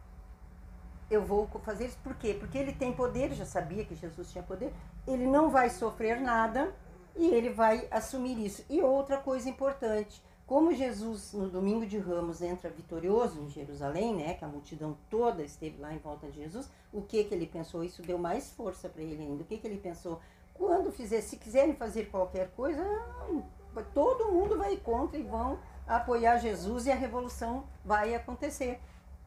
eu 1.09 1.23
vou 1.23 1.47
fazer 1.63 1.85
isso 1.85 1.97
por 2.03 2.15
quê? 2.15 2.35
Porque 2.37 2.57
ele 2.57 2.73
tem 2.73 2.91
poder, 2.93 3.33
já 3.33 3.45
sabia 3.45 3.85
que 3.85 3.95
Jesus 3.95 4.31
tinha 4.31 4.43
poder, 4.43 4.73
ele 5.07 5.25
não 5.25 5.49
vai 5.49 5.69
sofrer 5.69 6.19
nada 6.19 6.73
e 7.15 7.27
ele 7.27 7.49
vai 7.49 7.87
assumir 7.89 8.37
isso. 8.45 8.63
E 8.69 8.81
outra 8.81 9.17
coisa 9.17 9.49
importante, 9.49 10.21
como 10.49 10.73
Jesus 10.73 11.31
no 11.31 11.47
domingo 11.47 11.85
de 11.85 11.99
Ramos 11.99 12.41
entra 12.41 12.71
vitorioso 12.71 13.39
em 13.39 13.51
Jerusalém, 13.51 14.15
né, 14.15 14.33
que 14.33 14.43
a 14.43 14.47
multidão 14.47 14.97
toda 15.07 15.43
esteve 15.43 15.79
lá 15.79 15.93
em 15.93 15.99
volta 15.99 16.25
de 16.25 16.41
Jesus, 16.41 16.67
o 16.91 17.03
que 17.03 17.23
que 17.23 17.35
ele 17.35 17.45
pensou? 17.45 17.83
Isso 17.83 18.01
deu 18.01 18.17
mais 18.17 18.49
força 18.49 18.89
para 18.89 19.03
ele 19.03 19.21
ainda. 19.21 19.43
O 19.43 19.45
que 19.45 19.59
que 19.59 19.67
ele 19.67 19.77
pensou? 19.77 20.19
Quando 20.55 20.91
fizer, 20.91 21.21
se 21.21 21.37
quiserem 21.37 21.75
fazer 21.75 22.09
qualquer 22.09 22.49
coisa, 22.55 22.83
todo 23.93 24.31
mundo 24.31 24.57
vai 24.57 24.75
contra 24.77 25.19
e 25.19 25.23
vão 25.23 25.59
apoiar 25.87 26.39
Jesus 26.39 26.87
e 26.87 26.91
a 26.91 26.95
revolução 26.95 27.65
vai 27.85 28.15
acontecer. 28.15 28.79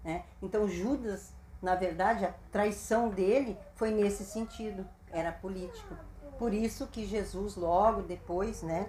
Né? 0.02 0.24
Então 0.42 0.66
Judas 0.66 1.32
na 1.62 1.76
verdade, 1.76 2.24
a 2.24 2.34
traição 2.50 3.08
dele 3.08 3.56
foi 3.76 3.92
nesse 3.92 4.24
sentido, 4.24 4.84
era 5.12 5.30
político. 5.30 5.94
Por 6.36 6.52
isso 6.52 6.88
que 6.88 7.06
Jesus, 7.06 7.54
logo 7.54 8.02
depois 8.02 8.64
né, 8.64 8.88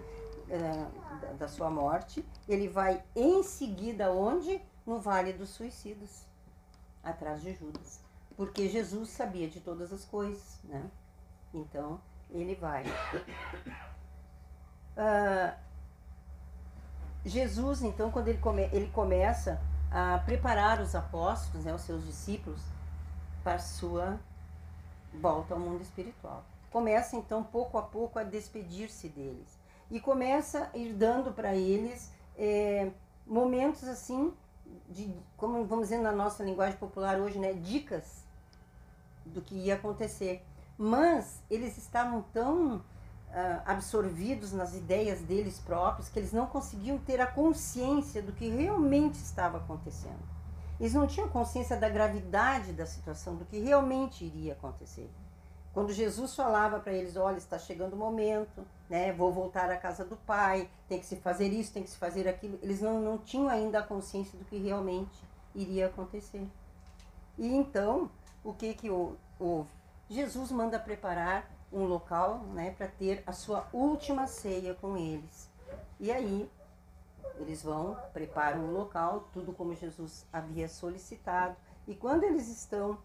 eh, 0.54 1.34
da 1.40 1.48
sua 1.48 1.68
morte, 1.68 2.24
ele 2.48 2.68
vai 2.68 3.04
em 3.16 3.42
seguida 3.42 4.12
onde? 4.12 4.62
No 4.86 5.00
Vale 5.00 5.34
dos 5.34 5.50
Suicidas, 5.50 6.28
atrás 7.04 7.42
de 7.42 7.56
Judas. 7.56 8.00
Porque 8.38 8.70
Jesus 8.70 9.10
sabia 9.10 9.50
de 9.50 9.60
todas 9.60 9.92
as 9.92 10.06
coisas, 10.06 10.60
né? 10.64 10.92
Então, 11.52 12.00
ele 12.30 12.54
vai. 12.54 12.84
Uh, 14.96 15.56
Jesus, 17.26 17.82
então, 17.82 18.12
quando 18.12 18.28
ele, 18.28 18.38
come, 18.38 18.70
ele 18.72 18.92
começa 18.92 19.60
a 19.90 20.20
preparar 20.20 20.80
os 20.82 20.94
apóstolos, 20.94 21.66
né, 21.66 21.74
os 21.74 21.82
seus 21.82 22.06
discípulos, 22.06 22.62
para 23.44 23.58
sua 23.58 24.20
volta 25.20 25.56
ao 25.56 25.60
mundo 25.60 25.82
espiritual. 25.82 26.44
Começa 26.70 27.16
então 27.16 27.44
pouco 27.44 27.78
a 27.78 27.82
pouco 27.82 28.20
a 28.20 28.24
despedir-se 28.24 29.10
deles 29.10 29.63
e 29.90 30.00
começa 30.00 30.70
a 30.74 30.78
ir 30.78 30.94
dando 30.94 31.32
para 31.32 31.56
eles 31.56 32.12
é, 32.38 32.92
momentos 33.26 33.84
assim 33.88 34.34
de 34.90 35.14
como 35.38 35.66
vamos 35.66 35.90
dizer 35.90 36.00
na 36.00 36.12
nossa 36.12 36.44
linguagem 36.44 36.78
popular 36.78 37.20
hoje, 37.20 37.38
né, 37.40 37.54
dicas 37.54 38.24
do 39.26 39.42
que 39.42 39.56
ia 39.56 39.76
acontecer. 39.76 40.44
Mas 40.78 41.42
eles 41.50 41.78
estavam 41.78 42.24
tão 42.34 42.78
uh, 42.78 42.82
absorvidos 43.66 44.52
nas 44.52 44.74
ideias 44.74 45.22
deles 45.22 45.60
próprios 45.60 46.10
que 46.10 46.20
eles 46.20 46.34
não 46.34 46.48
conseguiam 46.48 46.98
ter 46.98 47.22
a 47.22 47.28
consciência 47.28 48.22
do 48.22 48.32
que 48.32 48.50
realmente 48.50 49.16
estava 49.16 49.58
acontecendo. 49.58 50.34
Eles 50.80 50.94
não 50.94 51.08
tinham 51.08 51.30
consciência 51.30 51.78
da 51.78 51.88
gravidade 51.88 52.74
da 52.74 52.86
situação, 52.86 53.36
do 53.36 53.46
que 53.46 53.60
realmente 53.60 54.26
iria 54.26 54.54
acontecer. 54.54 55.10
Quando 55.74 55.92
Jesus 55.92 56.36
falava 56.36 56.80
para 56.80 56.94
eles, 56.94 57.16
olha, 57.16 57.38
está 57.38 57.58
chegando 57.58 57.94
o 57.94 57.98
momento, 57.98 58.64
né? 58.88 59.12
Vou 59.12 59.34
voltar 59.34 59.72
à 59.72 59.78
casa 59.78 60.06
do 60.06 60.16
Pai, 60.16 60.70
tem 60.88 61.00
que 61.00 61.06
se 61.06 61.16
fazer 61.16 61.48
isso, 61.48 61.74
tem 61.74 61.82
que 61.82 61.90
se 61.90 61.98
fazer 61.98 62.28
aquilo. 62.28 62.60
Eles 62.62 62.80
não, 62.80 63.02
não 63.02 63.18
tinham 63.18 63.50
ainda 63.50 63.80
a 63.80 63.84
consciência 63.84 64.38
do 64.38 64.46
que 64.46 64.58
realmente 64.58 65.24
iria 65.56 65.88
acontecer. 65.88 66.48
E 67.40 67.48
então, 67.48 68.10
o 68.44 68.54
que 68.54 68.76
que 68.76 68.90
houve? 68.90 69.70
Jesus 70.08 70.52
manda 70.52 70.78
preparar 70.78 71.50
um 71.72 71.86
local 71.86 72.40
né, 72.54 72.72
para 72.78 72.88
ter 72.88 73.24
a 73.26 73.32
sua 73.32 73.68
última 73.74 74.28
ceia 74.28 74.76
com 74.76 74.96
eles. 74.96 75.50
E 76.00 76.12
aí 76.12 76.48
eles 77.40 77.64
vão, 77.64 77.98
preparam 78.14 78.62
um 78.62 78.72
local, 78.72 79.28
tudo 79.34 79.52
como 79.54 79.74
Jesus 79.74 80.26
havia 80.32 80.70
solicitado. 80.70 81.56
E 81.88 81.96
quando 81.96 82.24
eles 82.24 82.48
estão 82.48 82.98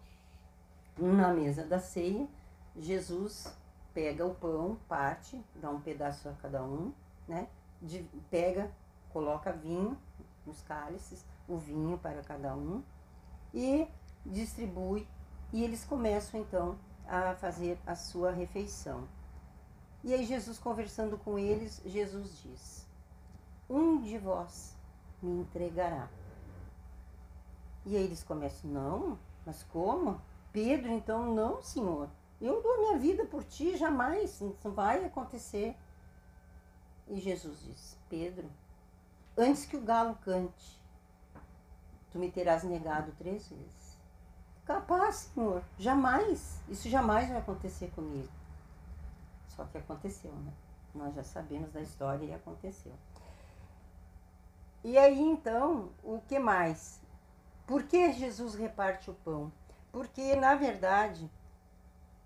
na 0.98 1.32
mesa 1.32 1.64
da 1.64 1.78
ceia, 1.78 2.28
Jesus 2.76 3.52
pega 3.92 4.24
o 4.24 4.34
pão, 4.34 4.78
parte, 4.88 5.42
dá 5.56 5.70
um 5.70 5.80
pedaço 5.80 6.28
a 6.28 6.32
cada 6.34 6.62
um, 6.62 6.92
né? 7.26 7.48
De, 7.80 8.02
pega, 8.30 8.70
coloca 9.10 9.52
vinho 9.52 9.98
nos 10.46 10.60
cálices, 10.62 11.24
o 11.46 11.56
vinho 11.56 11.98
para 11.98 12.22
cada 12.22 12.54
um 12.54 12.82
e 13.52 13.88
distribui. 14.24 15.06
E 15.52 15.64
eles 15.64 15.84
começam 15.84 16.40
então 16.40 16.78
a 17.06 17.34
fazer 17.34 17.78
a 17.86 17.94
sua 17.94 18.30
refeição. 18.30 19.08
E 20.04 20.12
aí 20.14 20.24
Jesus 20.24 20.58
conversando 20.58 21.18
com 21.18 21.38
eles, 21.38 21.80
Jesus 21.84 22.38
diz: 22.42 22.86
Um 23.68 24.00
de 24.00 24.18
vós 24.18 24.76
me 25.22 25.40
entregará. 25.40 26.08
E 27.84 27.96
aí 27.96 28.04
eles 28.04 28.22
começam: 28.22 28.70
Não, 28.70 29.18
mas 29.44 29.62
como? 29.64 30.20
Pedro, 30.52 30.90
então, 30.92 31.34
não, 31.34 31.62
Senhor. 31.62 32.08
Eu 32.40 32.62
dou 32.62 32.74
a 32.74 32.78
minha 32.78 32.98
vida 32.98 33.24
por 33.24 33.42
ti, 33.44 33.76
jamais, 33.76 34.40
não 34.40 34.72
vai 34.72 35.04
acontecer. 35.04 35.76
E 37.08 37.18
Jesus 37.18 37.60
diz: 37.64 37.96
Pedro, 38.08 38.48
antes 39.36 39.64
que 39.64 39.76
o 39.76 39.80
galo 39.80 40.16
cante, 40.24 40.80
tu 42.10 42.18
me 42.18 42.30
terás 42.30 42.62
negado 42.62 43.12
três 43.18 43.48
vezes. 43.48 43.98
Capaz, 44.64 45.30
Senhor, 45.34 45.62
jamais. 45.78 46.60
Isso 46.68 46.88
jamais 46.88 47.28
vai 47.28 47.38
acontecer 47.38 47.90
comigo. 47.90 48.28
Só 49.48 49.64
que 49.64 49.78
aconteceu, 49.78 50.30
né? 50.30 50.52
Nós 50.94 51.14
já 51.14 51.24
sabemos 51.24 51.72
da 51.72 51.80
história 51.80 52.24
e 52.24 52.34
aconteceu. 52.34 52.92
E 54.84 54.96
aí 54.96 55.20
então, 55.20 55.90
o 56.04 56.20
que 56.20 56.38
mais? 56.38 57.00
Por 57.66 57.82
que 57.82 58.12
Jesus 58.12 58.54
reparte 58.54 59.10
o 59.10 59.14
pão? 59.14 59.52
Porque, 59.90 60.36
na 60.36 60.54
verdade, 60.54 61.30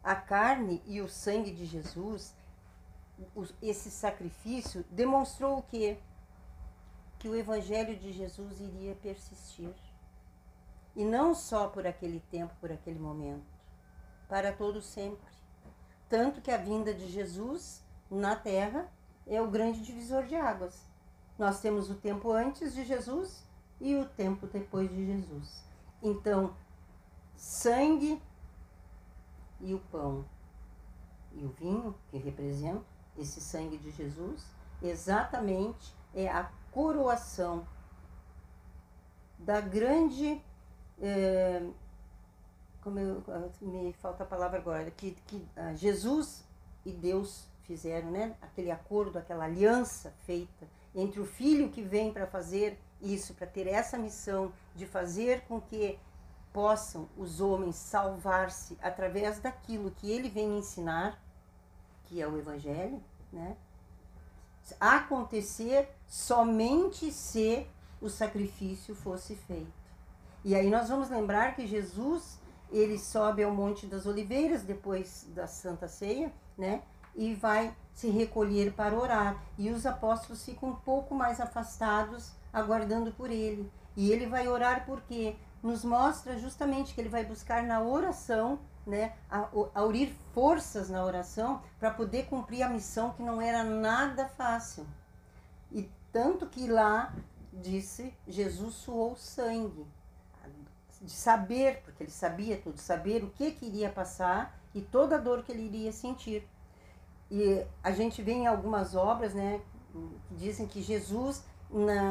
a 0.03 0.15
carne 0.15 0.83
e 0.87 1.01
o 1.01 1.09
sangue 1.09 1.53
de 1.53 1.65
Jesus, 1.65 2.35
esse 3.61 3.91
sacrifício, 3.91 4.85
demonstrou 4.91 5.59
o 5.59 5.63
quê? 5.63 5.99
Que 7.19 7.29
o 7.29 7.37
evangelho 7.37 7.97
de 7.97 8.13
Jesus 8.13 8.61
iria 8.61 8.95
persistir. 8.97 9.75
E 10.97 11.05
não 11.05 11.35
só 11.35 11.69
por 11.69 11.87
aquele 11.87 12.21
tempo, 12.31 12.55
por 12.61 12.73
aquele 12.73 12.99
momento, 12.99 13.47
para 14.29 14.53
todo 14.53 14.83
sempre. 14.83 15.33
Tanto 16.09 16.41
que 16.41 16.51
a 16.51 16.57
vinda 16.57 16.93
de 16.93 17.09
Jesus 17.09 17.83
na 18.11 18.37
terra 18.37 18.91
é 19.27 19.41
o 19.41 19.51
grande 19.51 19.83
divisor 19.83 20.25
de 20.25 20.35
águas. 20.35 20.87
Nós 21.39 21.61
temos 21.61 21.91
o 21.91 21.95
tempo 21.95 22.31
antes 22.33 22.75
de 22.75 22.85
Jesus 22.85 23.47
e 23.81 23.97
o 23.97 24.05
tempo 24.05 24.47
depois 24.47 24.91
de 24.91 25.07
Jesus. 25.07 25.65
Então, 26.03 26.55
sangue 27.37 28.21
e 29.63 29.73
o 29.75 29.79
pão 29.79 30.25
e 31.33 31.45
o 31.45 31.49
vinho, 31.49 31.95
que 32.09 32.19
representam 32.19 32.85
esse 33.17 33.41
sangue 33.41 33.79
de 33.79 33.91
Jesus, 33.91 34.45
exatamente 34.83 35.95
é 36.15 36.29
a 36.29 36.51
coroação 36.71 37.67
da 39.39 39.61
grande 39.61 40.43
é, 41.01 41.63
como 42.83 42.99
eu, 42.99 43.23
me 43.61 43.93
falta 43.95 44.25
a 44.25 44.27
palavra 44.27 44.59
agora, 44.59 44.91
que, 44.91 45.13
que 45.27 45.47
ah, 45.57 45.73
Jesus 45.75 46.45
e 46.85 46.91
Deus 46.93 47.49
fizeram, 47.63 48.11
né? 48.11 48.37
Aquele 48.43 48.71
acordo, 48.71 49.19
aquela 49.19 49.45
aliança 49.45 50.13
feita 50.27 50.67
entre 50.95 51.21
o 51.21 51.25
filho 51.25 51.71
que 51.71 51.81
vem 51.81 52.13
para 52.13 52.27
fazer 52.27 52.79
isso, 53.01 53.35
para 53.35 53.47
ter 53.47 53.67
essa 53.67 53.97
missão 53.97 54.53
de 54.75 54.85
fazer 54.85 55.43
com 55.43 55.61
que 55.61 55.99
possam 56.53 57.09
os 57.17 57.41
homens 57.41 57.77
salvar-se 57.77 58.79
através 58.83 59.41
daquilo 59.41 59.91
que 59.91 60.11
ele 60.11 60.29
vem 60.29 60.59
ensinar, 60.59 61.21
que 62.05 62.21
é 62.21 62.29
o 62.29 62.37
evangelho, 62.39 63.03
né? 63.33 63.57
Acontecer 64.79 65.89
somente 66.07 67.11
se 67.11 67.67
o 68.01 68.09
sacrifício 68.09 68.95
fosse 68.95 69.35
feito. 69.35 69.73
E 70.45 70.55
aí 70.55 70.69
nós 70.71 70.89
vamos 70.89 71.09
lembrar 71.09 71.55
que 71.55 71.67
Jesus, 71.67 72.39
ele 72.71 72.99
sobe 72.99 73.43
ao 73.43 73.53
Monte 73.53 73.87
das 73.87 74.07
Oliveiras 74.07 74.63
depois 74.63 75.27
da 75.35 75.47
Santa 75.47 75.89
Ceia, 75.89 76.33
né? 76.57 76.83
E 77.15 77.35
vai 77.35 77.75
se 77.93 78.09
recolher 78.09 78.73
para 78.73 78.99
orar. 78.99 79.43
E 79.59 79.71
os 79.71 79.87
apóstolos 79.87 80.45
ficam 80.45 80.71
um 80.71 80.77
pouco 80.77 81.15
mais 81.15 81.41
afastados, 81.41 82.33
aguardando 82.53 83.13
por 83.13 83.31
ele. 83.31 83.71
E 83.97 84.11
ele 84.11 84.27
vai 84.27 84.49
orar 84.49 84.85
porque 84.87 85.37
nos 85.63 85.85
mostra 85.85 86.39
justamente 86.39 86.95
que 86.95 87.01
ele 87.01 87.09
vai 87.09 87.25
buscar 87.25 87.63
na 87.63 87.81
oração, 87.81 88.59
né, 88.87 89.15
a, 89.31 89.49
a 89.75 89.85
unir 89.85 90.13
forças 90.35 90.91
na 90.91 91.05
oração 91.05 91.63
para 91.79 91.91
poder 91.91 92.27
cumprir 92.27 92.63
a 92.63 92.69
missão 92.69 93.13
que 93.13 93.23
não 93.23 93.41
era 93.41 93.63
nada 93.63 94.27
fácil. 94.27 94.87
E 95.71 95.89
tanto 96.11 96.47
que 96.47 96.67
lá 96.67 97.15
disse 97.53 98.13
Jesus 98.27 98.75
suou 98.75 99.15
sangue 99.17 99.87
de 101.03 101.11
saber, 101.11 101.83
porque 101.83 102.05
ele 102.05 102.13
sabia 102.13 102.57
tudo, 102.57 102.79
saber 102.79 103.25
o 103.25 103.31
que, 103.31 103.51
que 103.51 103.67
iria 103.67 103.91
passar 103.91 104.57
e 104.73 104.81
toda 104.81 105.17
a 105.17 105.19
dor 105.19 105.43
que 105.43 105.51
ele 105.51 105.65
iria 105.65 105.93
sentir. 105.93 106.49
E 107.31 107.65
a 107.83 107.91
gente 107.91 108.23
vê 108.23 108.33
em 108.33 108.47
algumas 108.47 108.95
obras, 108.95 109.35
né, 109.35 109.61
que 109.93 110.35
dizem 110.35 110.67
que 110.67 110.81
Jesus 110.81 111.45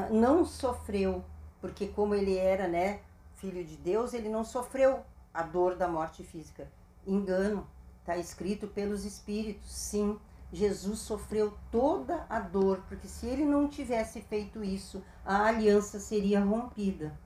não 0.10 0.44
sofreu, 0.44 1.24
porque 1.62 1.88
como 1.88 2.14
ele 2.14 2.38
era, 2.38 2.68
né, 2.68 3.00
filho 3.42 3.66
de 3.66 3.76
Deus, 3.76 4.14
ele 4.14 4.30
não 4.30 4.46
sofreu 4.46 5.04
a 5.34 5.42
dor 5.42 5.76
da 5.76 5.88
morte 5.88 6.24
física. 6.24 6.72
Engano, 7.06 7.68
está 8.00 8.16
escrito 8.16 8.68
pelos 8.68 9.04
espíritos, 9.04 9.72
sim. 9.72 10.18
Jesus 10.54 11.00
sofreu 11.00 11.58
toda 11.72 12.26
a 12.30 12.40
dor, 12.40 12.84
porque 12.88 13.08
se 13.08 13.26
ele 13.26 13.46
não 13.46 13.68
tivesse 13.68 14.22
feito 14.22 14.64
isso, 14.64 15.02
a 15.26 15.46
aliança 15.46 16.00
seria 16.00 16.44
rompida. 16.44 17.18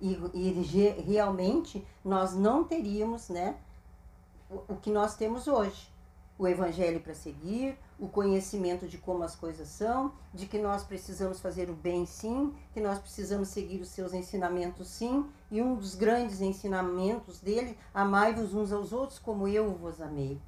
E, 0.00 0.18
e 0.34 1.02
realmente 1.06 1.86
nós 2.04 2.34
não 2.34 2.64
teríamos 2.64 3.28
né, 3.28 3.56
o, 4.50 4.74
o 4.74 4.76
que 4.76 4.90
nós 4.90 5.16
temos 5.16 5.46
hoje. 5.46 5.88
O 6.36 6.48
evangelho 6.48 7.00
para 7.00 7.14
seguir, 7.14 7.78
o 7.98 8.08
conhecimento 8.08 8.88
de 8.88 8.98
como 8.98 9.22
as 9.22 9.36
coisas 9.36 9.68
são, 9.68 10.12
de 10.32 10.46
que 10.46 10.58
nós 10.58 10.82
precisamos 10.82 11.40
fazer 11.40 11.70
o 11.70 11.74
bem 11.74 12.04
sim, 12.04 12.52
que 12.72 12.80
nós 12.80 12.98
precisamos 12.98 13.48
seguir 13.48 13.80
os 13.80 13.88
seus 13.88 14.12
ensinamentos 14.12 14.88
sim, 14.88 15.26
e 15.48 15.62
um 15.62 15.76
dos 15.76 15.94
grandes 15.94 16.40
ensinamentos 16.40 17.38
dele, 17.40 17.78
amai-vos 17.94 18.52
uns 18.52 18.72
aos 18.72 18.92
outros 18.92 19.20
como 19.20 19.46
eu 19.46 19.72
vos 19.74 20.00
amei. 20.00 20.40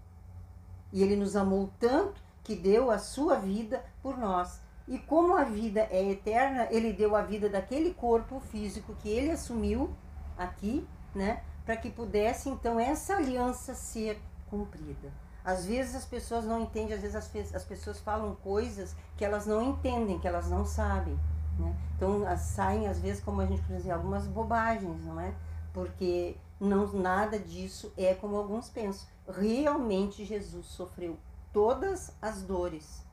E 0.93 1.03
ele 1.03 1.15
nos 1.15 1.37
amou 1.37 1.71
tanto 1.79 2.21
que 2.43 2.57
deu 2.57 2.91
a 2.91 2.99
sua 2.99 3.37
vida 3.37 3.85
por 4.03 4.19
nós. 4.19 4.61
E 4.89 4.99
como 4.99 5.37
a 5.37 5.45
vida 5.45 5.87
é 5.91 6.11
eterna, 6.11 6.69
ele 6.71 6.93
deu 6.93 7.15
a 7.15 7.23
vida 7.23 7.49
daquele 7.49 7.93
corpo 7.95 8.41
físico 8.41 8.95
que 8.97 9.09
ele 9.09 9.31
assumiu 9.31 9.91
aqui, 10.37 10.87
né, 11.15 11.43
para 11.65 11.77
que 11.77 11.91
pudesse 11.91 12.49
então 12.49 12.79
essa 12.79 13.17
aliança 13.17 13.75
ser 13.75 14.21
cumprida. 14.49 15.26
Às 15.47 15.65
vezes 15.65 15.95
as 15.95 16.05
pessoas 16.05 16.45
não 16.45 16.61
entendem, 16.61 16.93
às 16.93 17.01
vezes 17.01 17.15
as, 17.15 17.55
as 17.55 17.65
pessoas 17.65 18.01
falam 18.01 18.35
coisas 18.35 18.97
que 19.17 19.25
elas 19.25 19.47
não 19.47 19.63
entendem, 19.63 20.19
que 20.19 20.27
elas 20.27 20.51
não 20.51 20.67
sabem. 20.67 21.17
Né? 21.57 21.73
Então 21.95 22.25
saem 22.37 22.89
às 22.89 22.99
vezes, 22.99 23.23
como 23.23 23.41
a 23.41 23.47
gente 23.47 23.63
dizer, 23.63 23.93
algumas 23.93 24.27
bobagens, 24.27 25.05
não 25.05 25.21
é? 25.21 25.33
Porque 25.73 26.37
não 26.59 26.93
nada 26.93 27.39
disso 27.39 27.93
é 27.97 28.13
como 28.13 28.35
alguns 28.37 28.69
pensam. 28.69 29.07
Realmente 29.29 30.25
Jesus 30.25 30.67
sofreu 30.67 31.17
todas 31.53 32.13
as 32.21 32.43
dores 32.43 33.07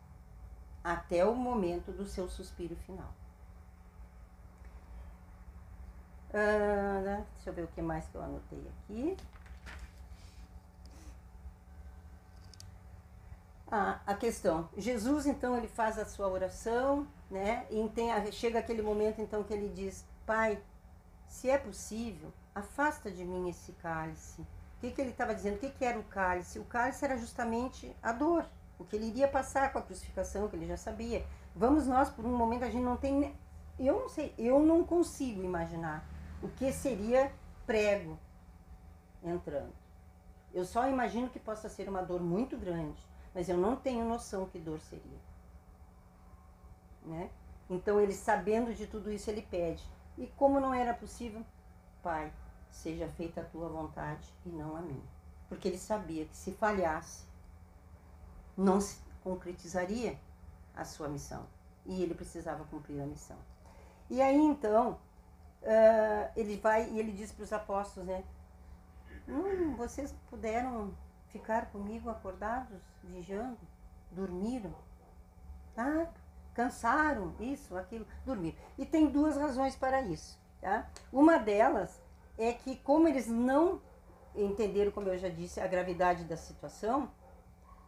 até 0.83 1.23
o 1.23 1.35
momento 1.35 1.91
do 1.91 2.07
seu 2.07 2.27
suspiro 2.27 2.75
final. 2.77 3.13
Uh, 6.31 7.23
deixa 7.35 7.51
eu 7.51 7.53
ver 7.53 7.63
o 7.65 7.67
que 7.67 7.81
mais 7.83 8.07
que 8.07 8.15
eu 8.15 8.23
anotei 8.23 8.67
aqui. 8.81 9.17
Ah, 13.75 13.99
a 14.05 14.13
questão. 14.13 14.69
Jesus, 14.77 15.25
então, 15.25 15.57
ele 15.57 15.67
faz 15.67 15.97
a 15.97 16.05
sua 16.05 16.27
oração, 16.27 17.07
né? 17.27 17.65
E 17.71 17.89
tem, 17.89 18.09
chega 18.31 18.59
aquele 18.59 18.83
momento, 18.83 19.19
então, 19.19 19.43
que 19.43 19.51
ele 19.51 19.67
diz: 19.67 20.05
Pai, 20.27 20.61
se 21.27 21.49
é 21.49 21.57
possível, 21.57 22.31
afasta 22.53 23.09
de 23.09 23.25
mim 23.25 23.49
esse 23.49 23.71
cálice. 23.71 24.41
O 24.41 24.45
que, 24.79 24.91
que 24.91 25.01
ele 25.01 25.09
estava 25.09 25.33
dizendo? 25.33 25.55
O 25.55 25.57
que, 25.57 25.71
que 25.71 25.83
era 25.83 25.97
o 25.97 26.03
cálice? 26.03 26.59
O 26.59 26.65
cálice 26.65 27.03
era 27.03 27.17
justamente 27.17 27.91
a 28.03 28.11
dor 28.11 28.45
o 28.77 28.85
que 28.85 28.95
ele 28.95 29.07
iria 29.07 29.27
passar 29.27 29.73
com 29.73 29.79
a 29.79 29.81
crucificação, 29.81 30.47
que 30.47 30.55
ele 30.55 30.67
já 30.67 30.77
sabia. 30.77 31.25
Vamos 31.55 31.87
nós, 31.87 32.11
por 32.11 32.27
um 32.27 32.37
momento, 32.37 32.65
a 32.65 32.69
gente 32.69 32.83
não 32.83 32.95
tem. 32.95 33.35
Eu 33.79 34.01
não 34.01 34.09
sei, 34.09 34.35
eu 34.37 34.59
não 34.59 34.83
consigo 34.83 35.41
imaginar 35.41 36.07
o 36.43 36.47
que 36.47 36.71
seria 36.71 37.31
prego 37.65 38.19
entrando. 39.23 39.73
Eu 40.53 40.63
só 40.63 40.87
imagino 40.87 41.27
que 41.27 41.39
possa 41.39 41.67
ser 41.69 41.89
uma 41.89 42.03
dor 42.03 42.21
muito 42.21 42.55
grande, 42.55 43.03
mas 43.33 43.49
eu 43.49 43.57
não 43.57 43.75
tenho 43.75 44.05
noção 44.05 44.45
que 44.45 44.59
dor 44.59 44.79
seria. 44.79 45.19
Né? 47.03 47.29
Então, 47.69 47.99
ele 47.99 48.13
sabendo 48.13 48.73
de 48.73 48.87
tudo 48.87 49.11
isso, 49.11 49.29
ele 49.29 49.41
pede. 49.41 49.83
E 50.17 50.27
como 50.27 50.59
não 50.59 50.73
era 50.73 50.93
possível, 50.93 51.43
Pai, 52.01 52.31
seja 52.69 53.07
feita 53.07 53.41
a 53.41 53.45
tua 53.45 53.69
vontade 53.69 54.27
e 54.45 54.49
não 54.49 54.75
a 54.75 54.81
minha. 54.81 55.03
Porque 55.49 55.67
ele 55.67 55.77
sabia 55.77 56.25
que 56.25 56.35
se 56.35 56.51
falhasse, 56.51 57.25
não 58.55 58.79
se 58.79 58.97
concretizaria 59.23 60.19
a 60.75 60.85
sua 60.85 61.07
missão. 61.07 61.45
E 61.85 62.01
ele 62.01 62.13
precisava 62.13 62.63
cumprir 62.65 63.01
a 63.01 63.05
missão. 63.05 63.37
E 64.09 64.21
aí 64.21 64.37
então, 64.37 64.99
uh, 65.61 66.31
ele 66.35 66.57
vai 66.57 66.89
e 66.89 66.99
ele 66.99 67.11
diz 67.11 67.31
para 67.31 67.43
os 67.43 67.53
apóstolos, 67.53 68.07
né? 68.07 68.23
Hum, 69.27 69.75
vocês 69.75 70.13
puderam 70.29 70.93
ficar 71.33 71.65
comigo 71.71 72.09
acordados, 72.09 72.79
vigiando, 73.03 73.57
dormiram, 74.11 74.73
tá? 75.75 76.07
Cansaram, 76.53 77.33
isso, 77.39 77.75
aquilo, 77.75 78.05
dormiram. 78.23 78.55
E 78.77 78.85
tem 78.85 79.07
duas 79.07 79.35
razões 79.35 79.75
para 79.75 80.01
isso, 80.03 80.39
tá? 80.61 80.87
Uma 81.11 81.39
delas 81.39 81.99
é 82.37 82.53
que 82.53 82.75
como 82.77 83.07
eles 83.07 83.27
não 83.27 83.81
entenderam, 84.35 84.91
como 84.91 85.09
eu 85.09 85.17
já 85.17 85.29
disse, 85.29 85.59
a 85.59 85.67
gravidade 85.67 86.23
da 86.23 86.37
situação, 86.37 87.09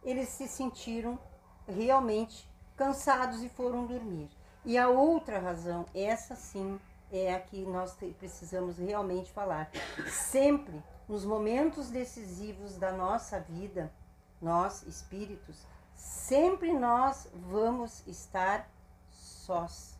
eles 0.02 0.28
se 0.28 0.48
sentiram 0.48 1.18
realmente 1.66 2.48
cansados 2.76 3.42
e 3.42 3.48
foram 3.48 3.86
dormir. 3.86 4.28
E 4.64 4.76
a 4.76 4.88
outra 4.88 5.38
razão, 5.38 5.86
essa 5.94 6.34
sim, 6.34 6.80
é 7.12 7.32
a 7.32 7.40
que 7.40 7.64
nós 7.64 7.96
precisamos 8.18 8.78
realmente 8.78 9.30
falar. 9.30 9.70
Sempre 10.08 10.82
nos 11.08 11.24
momentos 11.24 11.90
decisivos 11.90 12.76
da 12.76 12.92
nossa 12.92 13.40
vida, 13.40 13.92
nós 14.40 14.82
espíritos, 14.82 15.66
sempre 15.94 16.72
nós 16.72 17.28
vamos 17.34 18.06
estar 18.06 18.68
sós. 19.10 19.98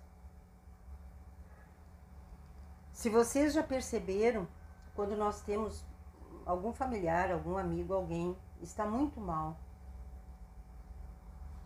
Se 2.92 3.09
vocês 3.09 3.53
já 3.53 3.62
perceberam, 3.62 4.49
quando 4.95 5.16
nós 5.16 5.42
temos 5.42 5.85
algum 6.45 6.73
familiar, 6.73 7.31
algum 7.31 7.57
amigo, 7.57 7.95
alguém 7.95 8.37
está 8.61 8.87
muito 8.87 9.21
mal, 9.21 9.57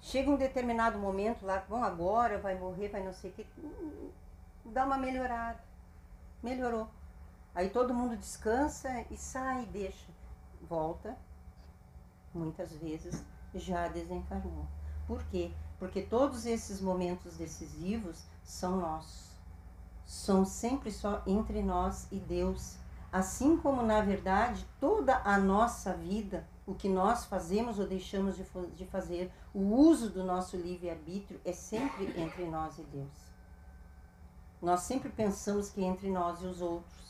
Chega 0.03 0.31
um 0.31 0.37
determinado 0.37 0.98
momento 0.98 1.44
lá, 1.44 1.62
bom, 1.68 1.85
agora 1.85 2.38
vai 2.38 2.59
morrer, 2.59 2.88
vai 2.88 3.03
não 3.03 3.12
sei 3.12 3.31
o 3.31 3.35
que, 3.35 3.46
dá 4.64 4.87
uma 4.87 4.96
melhorada. 4.96 5.62
Melhorou. 6.42 6.88
Aí 7.55 7.69
todo 7.71 7.95
mundo 7.95 8.17
descansa 8.17 9.05
e 9.11 9.17
sai, 9.17 9.67
deixa. 9.67 10.07
Volta, 10.63 11.17
muitas 12.33 12.73
vezes 12.73 13.25
já 13.55 13.89
desencarnou. 13.89 14.67
Por 15.07 15.23
quê? 15.25 15.51
Porque 15.79 16.03
todos 16.03 16.47
esses 16.47 16.81
momentos 16.81 17.37
decisivos 17.37 18.25
são 18.45 18.77
nossos. 18.77 19.31
São 20.07 20.45
sempre 20.45 20.93
só 20.93 21.23
entre 21.27 21.63
nós 21.63 22.07
e 22.13 22.19
Deus. 22.21 22.77
Assim 23.13 23.57
como, 23.57 23.83
na 23.83 24.01
verdade, 24.01 24.65
toda 24.79 25.21
a 25.25 25.39
nossa 25.39 25.95
vida 25.95 26.47
o 26.71 26.75
que 26.77 26.89
nós 26.89 27.25
fazemos 27.25 27.81
ou 27.81 27.87
deixamos 27.87 28.37
de, 28.37 28.85
fazer, 28.85 29.33
o 29.53 29.59
uso 29.59 30.09
do 30.09 30.23
nosso 30.23 30.57
livre-arbítrio 30.57 31.41
é 31.45 31.53
sempre 31.53 32.15
entre 32.17 32.47
nós 32.47 32.79
e 32.79 32.85
Deus. 32.85 33.11
Nós 34.63 34.83
sempre 34.83 35.09
pensamos 35.09 35.69
que 35.69 35.83
é 35.83 35.85
entre 35.85 36.09
nós 36.09 36.41
e 36.41 36.47
os 36.47 36.63
outros, 36.63 37.10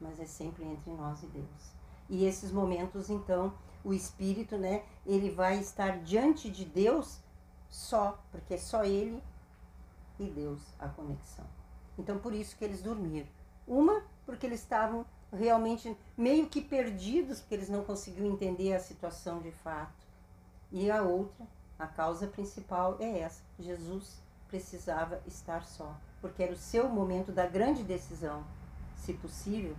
mas 0.00 0.20
é 0.20 0.26
sempre 0.26 0.64
entre 0.64 0.90
nós 0.92 1.22
e 1.22 1.26
Deus. 1.26 1.72
E 2.08 2.24
esses 2.24 2.50
momentos, 2.50 3.10
então, 3.10 3.52
o 3.84 3.92
espírito, 3.92 4.56
né, 4.56 4.84
ele 5.06 5.30
vai 5.30 5.58
estar 5.58 5.98
diante 6.02 6.50
de 6.50 6.64
Deus 6.64 7.18
só, 7.68 8.18
porque 8.30 8.54
é 8.54 8.58
só 8.58 8.84
ele 8.84 9.22
e 10.18 10.26
Deus 10.26 10.60
a 10.78 10.88
conexão. 10.88 11.46
Então 11.98 12.18
por 12.18 12.34
isso 12.34 12.56
que 12.56 12.64
eles 12.64 12.82
dormiram. 12.82 13.28
Uma, 13.66 14.02
porque 14.26 14.46
eles 14.46 14.60
estavam 14.60 15.06
realmente 15.32 15.96
meio 16.16 16.48
que 16.48 16.60
perdidos, 16.60 17.40
porque 17.40 17.54
eles 17.54 17.68
não 17.68 17.84
conseguiam 17.84 18.26
entender 18.26 18.74
a 18.74 18.80
situação 18.80 19.40
de 19.40 19.52
fato. 19.52 20.06
E 20.72 20.90
a 20.90 21.02
outra, 21.02 21.46
a 21.78 21.86
causa 21.86 22.26
principal 22.26 22.96
é 23.00 23.20
essa: 23.20 23.42
Jesus 23.58 24.20
precisava 24.48 25.20
estar 25.26 25.64
só, 25.64 25.96
porque 26.20 26.42
era 26.42 26.52
o 26.52 26.58
seu 26.58 26.88
momento 26.88 27.32
da 27.32 27.46
grande 27.46 27.82
decisão. 27.82 28.44
Se 28.96 29.14
possível, 29.14 29.76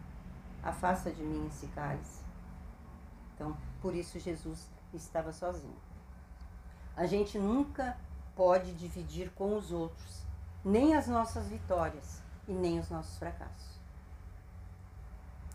afasta 0.64 1.12
de 1.12 1.24
mim 1.24 1.48
esse 1.48 1.68
cálice. 1.68 2.22
Então, 3.36 3.58
por 3.82 3.96
isso 3.96 4.20
Jesus 4.20 4.68
estava 4.94 5.32
sozinho. 5.32 5.76
A 6.96 7.06
gente 7.06 7.40
nunca 7.40 7.98
pode 8.36 8.74
dividir 8.74 9.32
com 9.32 9.58
os 9.58 9.72
outros, 9.72 10.24
nem 10.64 10.96
as 10.96 11.08
nossas 11.08 11.48
vitórias 11.48 12.22
e 12.48 12.52
nem 12.52 12.80
os 12.80 12.90
nossos 12.90 13.18
fracassos. 13.18 13.80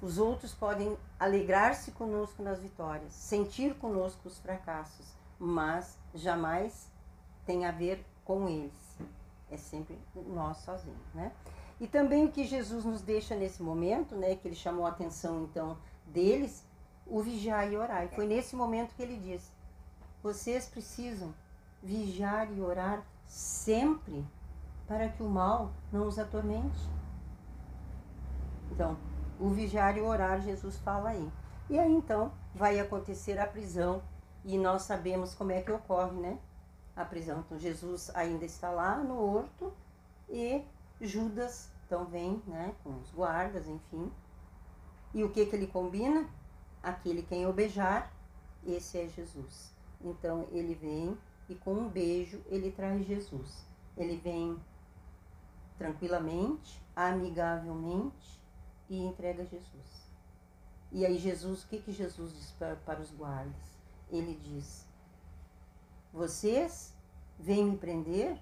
Os 0.01 0.19
outros 0.19 0.53
podem 0.53 0.97
alegrar-se 1.19 1.91
conosco 1.93 2.43
nas 2.43 2.59
vitórias, 2.59 3.13
sentir 3.13 3.75
conosco 3.77 4.29
os 4.29 4.39
fracassos, 4.39 5.07
mas 5.39 5.97
jamais 6.15 6.91
tem 7.47 7.65
a 7.65 7.71
ver 7.71 8.05
com 8.25 8.49
eles. 8.49 8.99
É 9.51 9.57
sempre 9.57 9.99
nós 10.15 10.59
sozinhos, 10.59 11.15
né? 11.15 11.33
E 11.81 11.87
também 11.87 12.25
o 12.25 12.33
que 12.33 12.45
Jesus 12.45 12.85
nos 12.85 13.03
deixa 13.03 13.35
nesse 13.35 13.63
momento, 13.63 14.15
né, 14.15 14.35
que 14.35 14.49
ele 14.49 14.55
chamou 14.55 14.87
a 14.87 14.91
atenção 14.91 15.45
então 15.45 15.77
deles, 16.07 16.65
o 17.07 17.21
vigiar 17.21 17.71
e 17.71 17.77
orar. 17.77 18.05
E 18.05 18.09
foi 18.09 18.27
nesse 18.27 18.57
momento 18.57 18.95
que 18.95 19.03
ele 19.03 19.17
disse: 19.17 19.51
vocês 20.23 20.67
precisam 20.67 21.35
vigiar 21.83 22.51
e 22.53 22.61
orar 22.61 23.05
sempre 23.27 24.25
para 24.87 25.09
que 25.09 25.23
o 25.23 25.29
mal 25.29 25.71
não 25.93 26.07
os 26.07 26.19
atormente. 26.19 26.79
Então, 28.71 28.97
o 29.39 29.51
vigiar 29.51 29.97
e 29.97 30.01
orar, 30.01 30.41
Jesus 30.41 30.77
fala 30.79 31.11
aí. 31.11 31.31
E 31.69 31.79
aí 31.79 31.93
então 31.93 32.33
vai 32.55 32.79
acontecer 32.79 33.39
a 33.39 33.47
prisão 33.47 34.03
e 34.45 34.57
nós 34.57 34.83
sabemos 34.83 35.35
como 35.35 35.53
é 35.53 35.61
que 35.61 35.71
ocorre, 35.71 36.17
né? 36.19 36.39
A 36.95 37.05
prisão. 37.05 37.41
Então 37.41 37.59
Jesus 37.59 38.11
ainda 38.15 38.45
está 38.45 38.71
lá 38.71 38.97
no 38.99 39.21
horto 39.21 39.73
e 40.29 40.63
Judas 41.01 41.71
então 41.87 42.05
vem, 42.05 42.43
né, 42.49 42.75
com 42.83 42.99
os 42.99 43.11
guardas, 43.13 43.69
enfim. 43.69 44.11
E 45.15 45.23
o 45.23 45.31
que 45.31 45.47
que 45.47 45.55
ele 45.55 45.69
combina? 45.69 46.29
Aquele 46.83 47.23
quem 47.23 47.43
eu 47.43 47.53
beijar, 47.53 48.13
esse 48.65 48.99
é 48.99 49.09
Jesus. 49.09 49.73
Então 50.01 50.49
ele 50.51 50.75
vem 50.75 51.17
e 51.49 51.55
com 51.55 51.75
um 51.75 51.89
beijo 51.89 52.43
ele 52.47 52.73
traz 52.73 53.07
Jesus. 53.07 53.65
Ele 53.97 54.17
vem 54.17 54.59
tranquilamente, 55.79 56.83
amigavelmente 56.95 58.41
e 58.89 58.99
entrega 58.99 59.45
Jesus. 59.45 60.07
E 60.91 61.07
aí 61.07 61.19
Jesus, 61.19 61.63
o 61.63 61.69
que 61.69 61.81
que 61.81 61.93
Jesus 61.93 62.35
diz 62.35 62.51
para, 62.53 62.77
para 62.77 63.01
os 63.01 63.13
guardas? 63.13 63.79
Ele 64.11 64.35
diz: 64.35 64.89
Vocês 66.13 66.95
vêm 67.39 67.65
me 67.65 67.77
prender 67.77 68.41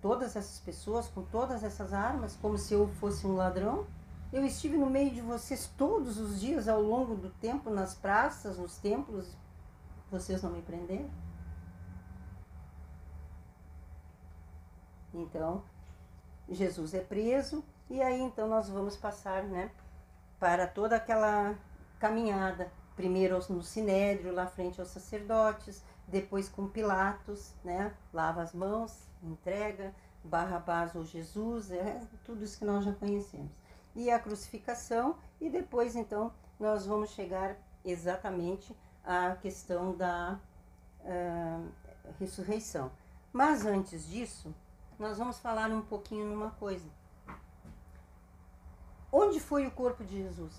todas 0.00 0.36
essas 0.36 0.58
pessoas 0.60 1.08
com 1.08 1.22
todas 1.22 1.64
essas 1.64 1.92
armas, 1.92 2.36
como 2.40 2.58
se 2.58 2.74
eu 2.74 2.88
fosse 3.00 3.26
um 3.26 3.36
ladrão. 3.36 3.86
Eu 4.32 4.44
estive 4.44 4.76
no 4.76 4.90
meio 4.90 5.10
de 5.10 5.20
vocês 5.20 5.70
todos 5.76 6.18
os 6.18 6.40
dias 6.40 6.68
ao 6.68 6.80
longo 6.80 7.14
do 7.14 7.30
tempo, 7.30 7.70
nas 7.70 7.94
praças, 7.94 8.58
nos 8.58 8.76
templos. 8.78 9.26
Vocês 10.10 10.42
não 10.42 10.50
me 10.50 10.62
prenderam? 10.62 11.10
Então, 15.14 15.62
Jesus 16.48 16.94
é 16.94 17.00
preso 17.00 17.64
e 17.88 18.02
aí 18.02 18.20
então 18.20 18.48
nós 18.48 18.68
vamos 18.68 18.96
passar, 18.96 19.44
né, 19.44 19.70
para 20.38 20.66
toda 20.66 20.96
aquela 20.96 21.54
caminhada, 21.98 22.70
primeiro 22.94 23.38
no 23.48 23.62
sinédrio, 23.62 24.34
lá 24.34 24.46
frente 24.46 24.80
aos 24.80 24.90
sacerdotes, 24.90 25.82
depois 26.06 26.48
com 26.48 26.68
Pilatos, 26.68 27.54
né, 27.64 27.94
lava 28.12 28.42
as 28.42 28.52
mãos, 28.52 29.06
entrega, 29.26 29.94
Barrabás 30.24 30.94
ou 30.94 31.04
Jesus, 31.04 31.70
é 31.70 32.00
tudo 32.24 32.42
isso 32.44 32.58
que 32.58 32.64
nós 32.64 32.84
já 32.84 32.92
conhecemos. 32.92 33.52
E 33.94 34.10
a 34.10 34.18
crucificação, 34.18 35.16
e 35.40 35.48
depois 35.48 35.94
então 35.94 36.32
nós 36.58 36.86
vamos 36.86 37.10
chegar 37.10 37.56
exatamente 37.84 38.76
à 39.04 39.36
questão 39.36 39.96
da 39.96 40.38
uh, 41.00 41.72
ressurreição. 42.18 42.90
Mas 43.32 43.64
antes 43.64 44.08
disso, 44.08 44.54
nós 44.98 45.18
vamos 45.18 45.38
falar 45.38 45.70
um 45.70 45.82
pouquinho 45.82 46.26
numa 46.26 46.50
coisa. 46.52 46.88
Onde 49.12 49.38
foi 49.38 49.66
o 49.66 49.70
corpo 49.70 50.04
de 50.04 50.22
Jesus? 50.22 50.54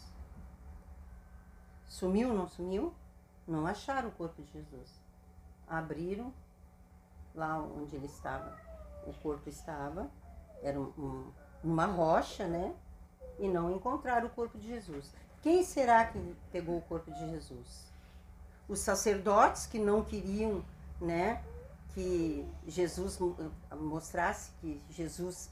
Sumiu, 1.86 2.34
não 2.34 2.47
sumiu? 2.47 2.93
Não 3.47 3.65
acharam 3.65 4.10
o 4.10 4.12
corpo 4.12 4.41
de 4.41 4.51
Jesus. 4.51 5.01
Abriram 5.67 6.34
lá 7.38 7.58
onde 7.62 7.95
ele 7.95 8.08
estava. 8.08 8.58
O 9.06 9.13
corpo 9.13 9.47
estava, 9.47 10.10
era 10.62 10.78
um, 10.80 11.32
uma 11.63 11.86
rocha, 11.86 12.45
né? 12.45 12.76
E 13.39 13.47
não 13.47 13.71
encontraram 13.71 14.28
o 14.28 14.32
corpo 14.32 14.58
de 14.58 14.67
Jesus. 14.67 15.13
Quem 15.41 15.63
será 15.63 16.06
que 16.06 16.36
pegou 16.52 16.78
o 16.78 16.82
corpo 16.82 17.10
de 17.12 17.19
Jesus? 17.30 17.89
Os 18.67 18.80
sacerdotes 18.80 19.65
que 19.65 19.80
não 19.80 20.04
queriam, 20.04 20.65
né? 21.00 21.41
que 21.97 22.45
Jesus 22.67 23.17
mostrasse 23.71 24.52
que 24.62 24.80
Jesus 24.91 25.50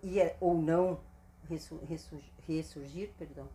ia 0.00 0.36
ou 0.40 0.54
não 0.54 1.00
ressurgir, 1.48 2.30
ressurgir, 2.46 3.10
perdão. 3.18 3.48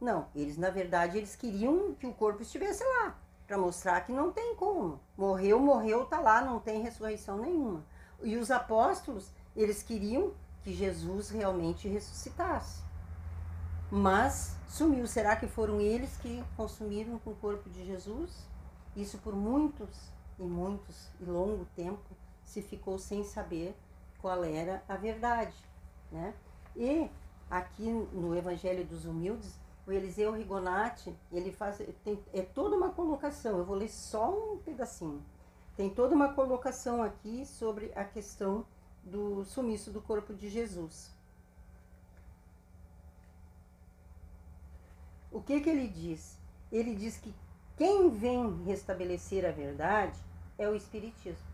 Não, 0.00 0.28
eles 0.34 0.56
na 0.56 0.70
verdade 0.70 1.18
eles 1.18 1.36
queriam 1.36 1.94
que 1.94 2.06
o 2.06 2.14
corpo 2.14 2.40
estivesse 2.40 2.82
lá, 2.82 3.18
para 3.46 3.56
mostrar 3.56 4.00
que 4.02 4.12
não 4.12 4.32
tem 4.32 4.54
como. 4.56 5.00
Morreu, 5.16 5.60
morreu, 5.60 6.04
tá 6.06 6.18
lá, 6.18 6.40
não 6.40 6.58
tem 6.58 6.82
ressurreição 6.82 7.38
nenhuma. 7.38 7.84
E 8.22 8.36
os 8.36 8.50
apóstolos, 8.50 9.30
eles 9.54 9.82
queriam 9.82 10.32
que 10.62 10.72
Jesus 10.72 11.30
realmente 11.30 11.86
ressuscitasse. 11.86 12.82
Mas 13.90 14.56
sumiu. 14.68 15.06
Será 15.06 15.36
que 15.36 15.46
foram 15.46 15.80
eles 15.80 16.16
que 16.16 16.42
consumiram 16.56 17.18
com 17.20 17.30
o 17.30 17.36
corpo 17.36 17.70
de 17.70 17.86
Jesus? 17.86 18.46
Isso 18.96 19.18
por 19.18 19.34
muitos 19.34 20.10
e 20.38 20.42
muitos 20.42 21.08
e 21.20 21.24
longo 21.24 21.66
tempo 21.76 22.16
se 22.44 22.62
ficou 22.62 22.98
sem 22.98 23.22
saber 23.22 23.76
qual 24.20 24.42
era 24.44 24.82
a 24.88 24.96
verdade, 24.96 25.54
né? 26.10 26.34
E 26.74 27.08
aqui 27.50 27.88
no 28.12 28.34
Evangelho 28.36 28.84
dos 28.84 29.04
Humildes, 29.04 29.58
o 29.86 29.92
Eliseu 29.92 30.32
Rigonati, 30.32 31.14
ele 31.30 31.52
faz 31.52 31.80
tem, 32.02 32.22
é 32.32 32.42
toda 32.42 32.76
uma 32.76 32.90
colocação. 32.90 33.58
Eu 33.58 33.64
vou 33.64 33.76
ler 33.76 33.88
só 33.88 34.30
um 34.30 34.58
pedacinho. 34.58 35.24
Tem 35.76 35.88
toda 35.88 36.14
uma 36.14 36.32
colocação 36.32 37.02
aqui 37.02 37.46
sobre 37.46 37.92
a 37.94 38.04
questão 38.04 38.66
do 39.04 39.44
sumiço 39.44 39.92
do 39.92 40.02
corpo 40.02 40.34
de 40.34 40.48
Jesus. 40.48 41.14
O 45.30 45.40
que 45.40 45.60
que 45.60 45.70
ele 45.70 45.86
diz? 45.86 46.36
Ele 46.72 46.94
diz 46.94 47.18
que 47.18 47.32
quem 47.76 48.10
vem 48.10 48.64
restabelecer 48.64 49.44
a 49.44 49.52
verdade 49.52 50.18
é 50.58 50.68
o 50.68 50.74
Espiritismo. 50.74 51.46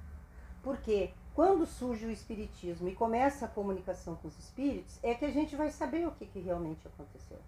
Porque 0.63 1.13
quando 1.35 1.67
surge 1.67 2.07
o 2.07 2.11
Espiritismo 2.11 2.89
e 2.89 2.95
começa 2.95 3.45
a 3.45 3.49
comunicação 3.49 4.15
com 4.17 4.29
os 4.29 4.39
espíritos, 4.39 4.99
é 5.03 5.15
que 5.15 5.25
a 5.25 5.31
gente 5.31 5.57
vai 5.57 5.71
saber 5.71 6.07
o 6.07 6.13
que, 6.13 6.27
que 6.27 6.39
realmente 6.39 6.87
aconteceu. 6.87 7.39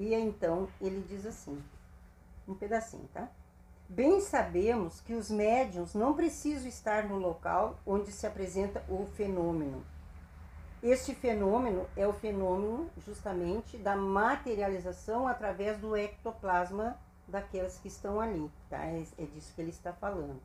E 0.00 0.14
então 0.14 0.66
ele 0.80 1.04
diz 1.06 1.26
assim, 1.26 1.62
um 2.48 2.54
pedacinho, 2.54 3.06
tá? 3.12 3.28
Bem 3.86 4.18
sabemos 4.22 4.98
que 5.02 5.12
os 5.12 5.30
médiums 5.30 5.92
não 5.92 6.14
precisam 6.14 6.66
estar 6.66 7.04
no 7.06 7.18
local 7.18 7.78
onde 7.84 8.10
se 8.10 8.26
apresenta 8.26 8.82
o 8.88 9.04
fenômeno. 9.14 9.84
Este 10.82 11.14
fenômeno 11.14 11.86
é 11.94 12.06
o 12.06 12.14
fenômeno 12.14 12.90
justamente 13.04 13.76
da 13.76 13.94
materialização 13.94 15.28
através 15.28 15.76
do 15.76 15.94
ectoplasma 15.94 16.98
daquelas 17.28 17.78
que 17.78 17.88
estão 17.88 18.18
ali, 18.18 18.50
tá? 18.70 18.82
É, 18.86 19.04
é 19.18 19.26
disso 19.26 19.52
que 19.54 19.60
ele 19.60 19.68
está 19.68 19.92
falando 19.92 20.40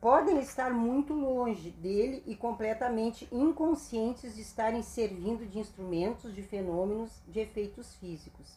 podem 0.00 0.38
estar 0.38 0.72
muito 0.72 1.12
longe 1.12 1.70
dele 1.70 2.22
e 2.26 2.36
completamente 2.36 3.28
inconscientes 3.32 4.36
de 4.36 4.42
estarem 4.42 4.82
servindo 4.82 5.44
de 5.44 5.58
instrumentos 5.58 6.34
de 6.34 6.42
fenômenos 6.42 7.10
de 7.26 7.40
efeitos 7.40 7.94
físicos, 7.96 8.56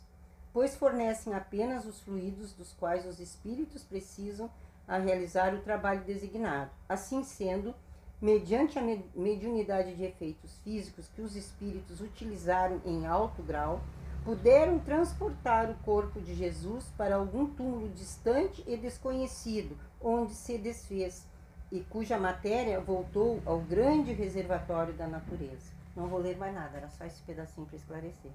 pois 0.54 0.76
fornecem 0.76 1.34
apenas 1.34 1.86
os 1.86 2.00
fluidos 2.02 2.54
dos 2.54 2.74
quais 2.74 3.08
os 3.08 3.20
espíritos 3.20 3.84
precisam 3.84 4.50
a 4.88 4.98
realizar 4.98 5.56
o 5.56 5.62
trabalho 5.62 6.04
designado. 6.04 6.70
Assim 6.88 7.24
sendo, 7.24 7.74
mediante 8.22 8.78
a 8.78 8.84
mediunidade 9.16 9.96
de 9.96 10.04
efeitos 10.04 10.60
físicos 10.64 11.08
que 11.16 11.22
os 11.22 11.36
espíritos 11.36 12.02
utilizaram 12.02 12.80
em 12.86 13.08
alto 13.08 13.42
grau, 13.42 13.82
puderam 14.24 14.78
transportar 14.78 15.72
o 15.72 15.76
corpo 15.84 16.22
de 16.22 16.36
Jesus 16.36 16.86
para 16.96 17.16
algum 17.16 17.48
túmulo 17.48 17.90
distante 17.90 18.64
e 18.68 18.78
desconhecido, 18.78 19.76
onde 20.00 20.36
se 20.36 20.60
desfez, 20.60 21.26
e 21.72 21.80
cuja 21.80 22.18
matéria 22.18 22.80
voltou 22.82 23.42
ao 23.46 23.60
grande 23.60 24.12
reservatório 24.12 24.94
da 24.94 25.08
natureza. 25.08 25.72
Não 25.96 26.08
vou 26.08 26.20
ler 26.20 26.38
mais 26.38 26.54
nada, 26.54 26.78
era 26.78 26.90
só 26.90 27.06
esse 27.06 27.22
pedacinho 27.22 27.66
para 27.66 27.78
esclarecer, 27.78 28.32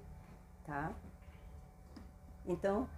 tá? 0.65 0.91
Então, 2.45 2.89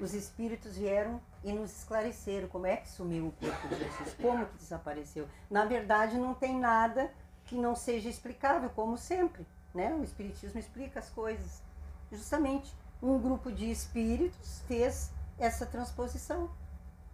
os 0.00 0.14
espíritos 0.14 0.76
vieram 0.76 1.20
e 1.44 1.52
nos 1.52 1.76
esclareceram 1.78 2.48
como 2.48 2.66
é 2.66 2.76
que 2.76 2.88
sumiu 2.88 3.26
o 3.26 3.32
corpo 3.32 3.68
de 3.68 3.78
Jesus, 3.78 4.14
como 4.20 4.46
que 4.46 4.56
desapareceu. 4.56 5.28
Na 5.50 5.64
verdade, 5.64 6.16
não 6.16 6.34
tem 6.34 6.58
nada 6.58 7.12
que 7.44 7.56
não 7.56 7.74
seja 7.74 8.08
explicável, 8.08 8.70
como 8.70 8.96
sempre, 8.96 9.46
né? 9.74 9.94
O 9.94 10.04
espiritismo 10.04 10.58
explica 10.58 11.00
as 11.00 11.10
coisas. 11.10 11.62
Justamente, 12.10 12.74
um 13.02 13.18
grupo 13.18 13.50
de 13.50 13.70
espíritos 13.70 14.62
fez 14.66 15.10
essa 15.38 15.66
transposição, 15.66 16.50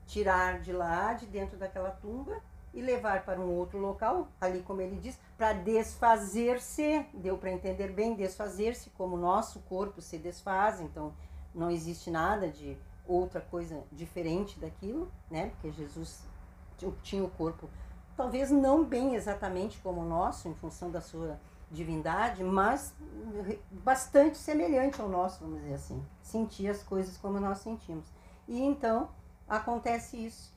tirar 0.07 0.61
de 0.61 0.73
lá, 0.73 1.15
de 1.15 1.27
dentro 1.27 1.57
daquela 1.57 1.91
tumba 1.91 2.41
e 2.73 2.81
levar 2.81 3.25
para 3.25 3.41
um 3.41 3.51
outro 3.51 3.79
local, 3.79 4.29
ali 4.41 4.63
como 4.63 4.81
ele 4.81 4.97
diz, 4.97 5.19
para 5.37 5.53
desfazer-se, 5.53 7.07
deu 7.15 7.39
para 7.39 7.51
entender 7.51 7.93
bem, 7.93 8.15
desfazer-se 8.15 8.91
como 8.91 9.17
o 9.17 9.21
nosso 9.21 9.61
corpo 9.61 10.01
se 10.01 10.19
desfaz, 10.19 10.81
então 10.81 11.13
não 11.55 11.71
existe 11.71 12.11
nada 12.11 12.49
de 12.49 12.77
outra 13.07 13.41
coisa 13.41 13.83
diferente 13.91 14.61
daquilo, 14.61 15.11
né? 15.31 15.51
Porque 15.51 15.73
Jesus 15.73 16.23
tinha 17.03 17.25
o 17.25 17.31
corpo, 17.31 17.69
talvez 18.17 18.51
não 18.51 18.85
bem 18.85 19.15
exatamente 19.15 19.79
como 19.79 20.03
o 20.03 20.05
nosso, 20.05 20.49
em 20.49 20.55
função 20.55 20.91
da 20.91 21.01
sua 21.01 21.41
divindade, 21.71 22.43
mas 22.45 22.95
bastante 23.71 24.39
semelhante 24.39 25.01
ao 25.01 25.09
nosso, 25.09 25.41
vamos 25.41 25.61
dizer 25.61 25.75
assim. 25.75 26.05
Sentir 26.23 26.69
as 26.69 26.83
coisas 26.83 27.17
como 27.17 27.41
nós 27.41 27.59
sentimos. 27.59 28.07
E 28.47 28.63
então 28.63 29.11
acontece 29.49 30.17
isso. 30.17 30.57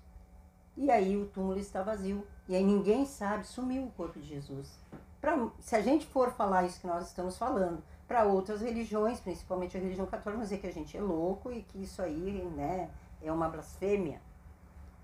E 0.76 0.90
aí 0.90 1.18
o 1.18 1.28
túmulo 1.28 1.60
está 1.60 1.84
vazio. 1.84 2.26
E 2.48 2.56
aí 2.56 2.64
ninguém 2.64 3.06
sabe, 3.06 3.46
sumiu 3.46 3.86
o 3.86 3.92
corpo 3.92 4.20
de 4.20 4.28
Jesus. 4.28 4.80
Pra, 5.20 5.38
se 5.60 5.76
a 5.76 5.82
gente 5.82 6.06
for 6.08 6.32
falar 6.32 6.66
isso 6.66 6.80
que 6.80 6.88
nós 6.88 7.08
estamos 7.08 7.38
falando, 7.38 7.84
para 8.08 8.24
outras 8.24 8.62
religiões, 8.62 9.20
principalmente 9.20 9.78
a 9.78 9.80
religião 9.80 10.06
católica, 10.06 10.44
dizer 10.44 10.58
que 10.58 10.68
a 10.68 10.74
gente 10.74 10.98
é 10.98 11.02
louco 11.02 11.52
e 11.52 11.62
que 11.62 11.82
isso 11.82 12.02
aí 12.02 12.44
né, 12.56 12.90
é 13.22 13.32
uma 13.32 13.48
blasfêmia. 13.48 14.22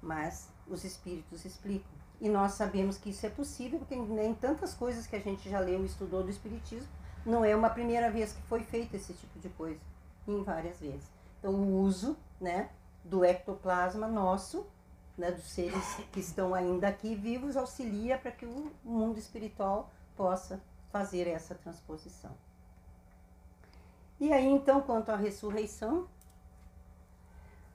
Mas 0.02 0.50
os 0.68 0.84
espíritos 0.84 1.46
explicam. 1.46 1.98
E 2.20 2.28
nós 2.30 2.54
sabemos 2.54 2.98
que 2.98 3.12
isso 3.12 3.26
é 3.26 3.30
possível, 3.30 3.80
porque 3.80 3.96
nem 3.96 4.34
tantas 4.34 4.74
coisas 4.74 5.06
que 5.06 5.16
a 5.16 5.20
gente 5.20 5.50
já 5.50 5.60
leu 5.60 5.84
e 5.84 5.86
estudou 5.86 6.24
do 6.24 6.30
Espiritismo, 6.30 6.90
não 7.26 7.46
é 7.46 7.56
uma 7.56 7.70
primeira 7.70 8.10
vez 8.10 8.34
que 8.34 8.42
foi 8.44 8.62
feito 8.62 8.96
esse 8.96 9.14
tipo 9.14 9.38
de 9.40 9.50
coisa, 9.50 9.80
em 10.28 10.44
várias 10.44 10.80
vezes. 10.80 11.10
Então, 11.40 11.54
o 11.54 11.80
uso 11.82 12.18
né, 12.42 12.70
do 13.04 13.24
ectoplasma 13.24 14.08
nosso, 14.08 14.66
né, 15.18 15.32
dos 15.32 15.46
seres 15.46 15.96
que 16.12 16.20
estão 16.20 16.54
ainda 16.54 16.88
aqui 16.88 17.16
vivos, 17.16 17.58
auxilia 17.58 18.18
para 18.18 18.32
que 18.32 18.46
o 18.46 18.72
mundo 18.84 19.18
espiritual 19.18 19.90
possa 20.16 20.62
fazer 20.92 21.28
essa 21.28 21.56
transposição. 21.56 22.32
E 24.20 24.34
aí, 24.34 24.48
então, 24.48 24.82
quanto 24.82 25.10
à 25.10 25.16
ressurreição, 25.16 26.08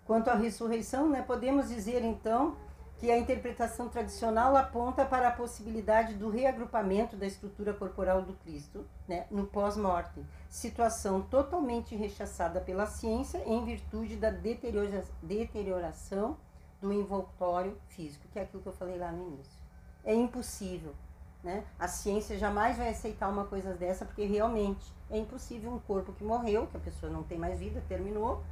quanto 0.04 0.28
à 0.28 0.34
ressurreição, 0.34 1.08
né, 1.08 1.22
podemos 1.22 1.68
dizer 1.68 2.02
então 2.02 2.56
que 2.98 3.10
a 3.10 3.18
interpretação 3.18 3.88
tradicional 3.88 4.56
aponta 4.56 5.04
para 5.04 5.26
a 5.26 5.32
possibilidade 5.32 6.14
do 6.14 6.30
reagrupamento 6.30 7.16
da 7.16 7.26
estrutura 7.26 7.74
corporal 7.74 8.22
do 8.22 8.34
Cristo 8.34 8.86
né, 9.08 9.26
no 9.28 9.44
pós-morte, 9.44 10.24
situação 10.48 11.20
totalmente 11.20 11.96
rechaçada 11.96 12.60
pela 12.60 12.86
ciência 12.86 13.42
em 13.44 13.64
virtude 13.64 14.14
da 14.14 14.30
deterioração 14.30 16.36
do 16.82 16.92
envoltório 16.92 17.74
físico, 17.88 18.26
que 18.30 18.38
é 18.38 18.42
aquilo 18.42 18.62
que 18.62 18.68
eu 18.68 18.74
falei 18.74 18.98
lá 18.98 19.10
no 19.10 19.28
início. 19.28 19.58
É 20.04 20.14
impossível 20.14 20.94
né? 21.42 21.64
A 21.78 21.88
ciência 21.88 22.38
jamais 22.38 22.76
vai 22.76 22.90
aceitar 22.90 23.28
uma 23.28 23.44
coisa 23.44 23.74
dessa, 23.74 24.04
porque 24.04 24.24
realmente 24.24 24.92
é 25.10 25.18
impossível 25.18 25.72
um 25.72 25.78
corpo 25.78 26.12
que 26.12 26.22
morreu, 26.22 26.66
que 26.68 26.76
a 26.76 26.80
pessoa 26.80 27.10
não 27.10 27.22
tem 27.22 27.36
mais 27.36 27.58
vida, 27.58 27.82
terminou, 27.88 28.42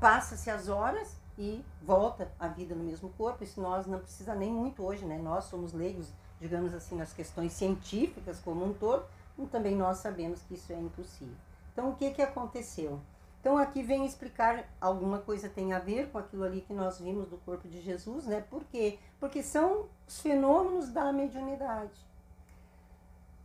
passa-se 0.00 0.48
as 0.50 0.68
horas 0.68 1.16
e 1.36 1.62
volta 1.82 2.32
a 2.38 2.48
vida 2.48 2.74
no 2.74 2.82
mesmo 2.82 3.10
corpo. 3.10 3.44
Isso 3.44 3.60
nós 3.60 3.86
não 3.86 3.98
precisa 3.98 4.34
nem 4.34 4.50
muito 4.50 4.82
hoje, 4.82 5.04
né? 5.04 5.18
Nós 5.18 5.44
somos 5.44 5.72
leigos, 5.72 6.10
digamos 6.40 6.74
assim, 6.74 6.96
nas 6.96 7.12
questões 7.12 7.52
científicas 7.52 8.40
como 8.40 8.64
um 8.64 8.72
todo, 8.72 9.04
e 9.38 9.46
também 9.46 9.76
nós 9.76 9.98
sabemos 9.98 10.40
que 10.42 10.54
isso 10.54 10.72
é 10.72 10.80
impossível. 10.80 11.36
Então, 11.72 11.90
o 11.90 11.96
que, 11.96 12.10
que 12.12 12.22
aconteceu? 12.22 12.98
Então, 13.40 13.56
aqui 13.56 13.82
vem 13.82 14.04
explicar 14.04 14.64
alguma 14.80 15.18
coisa 15.18 15.48
tem 15.48 15.72
a 15.72 15.78
ver 15.78 16.10
com 16.10 16.18
aquilo 16.18 16.44
ali 16.44 16.60
que 16.60 16.72
nós 16.72 16.98
vimos 16.98 17.28
do 17.28 17.38
corpo 17.38 17.68
de 17.68 17.80
Jesus, 17.80 18.26
né? 18.26 18.44
Por 18.50 18.64
quê? 18.64 18.98
Porque 19.20 19.42
são 19.42 19.86
os 20.06 20.20
fenômenos 20.20 20.88
da 20.88 21.12
mediunidade. 21.12 22.08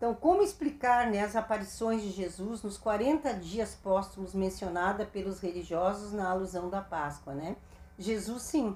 Então, 0.04 0.14
como 0.14 0.42
explicar 0.42 1.10
né, 1.10 1.22
as 1.22 1.34
aparições 1.34 2.02
de 2.02 2.10
Jesus 2.10 2.62
nos 2.62 2.78
40 2.78 3.36
dias 3.36 3.74
póstumos 3.76 4.34
mencionada 4.34 5.06
pelos 5.06 5.40
religiosos 5.40 6.12
na 6.12 6.30
alusão 6.30 6.70
da 6.70 6.82
Páscoa, 6.82 7.34
né? 7.34 7.56
Jesus, 7.98 8.44
sim, 8.44 8.76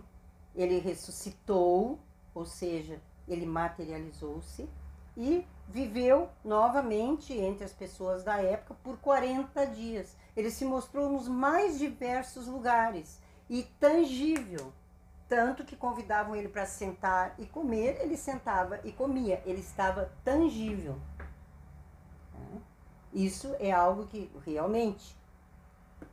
ele 0.56 0.80
ressuscitou, 0.80 2.00
ou 2.34 2.46
seja, 2.46 3.02
ele 3.28 3.46
materializou-se 3.46 4.70
e 5.18 5.46
viveu 5.68 6.30
novamente 6.46 7.34
entre 7.34 7.66
as 7.66 7.74
pessoas 7.74 8.24
da 8.24 8.42
época 8.42 8.76
por 8.84 8.98
40 9.00 9.66
dias. 9.68 10.16
Ele 10.38 10.52
se 10.52 10.64
mostrou 10.64 11.10
nos 11.10 11.28
mais 11.28 11.80
diversos 11.80 12.46
lugares 12.46 13.20
e 13.50 13.64
tangível, 13.80 14.72
tanto 15.28 15.66
que 15.66 15.76
convidavam 15.76 16.36
ele 16.36 16.48
para 16.48 16.68
sentar 16.68 17.34
e 17.40 17.48
comer, 17.48 18.00
ele 18.02 18.16
sentava 18.16 18.80
e 18.84 18.92
comia, 18.92 19.42
ele 19.48 19.60
estava 19.60 20.14
tangível. 20.24 20.96
Isso 23.12 23.56
é 23.60 23.72
algo 23.72 24.06
que 24.06 24.32
realmente 24.46 25.18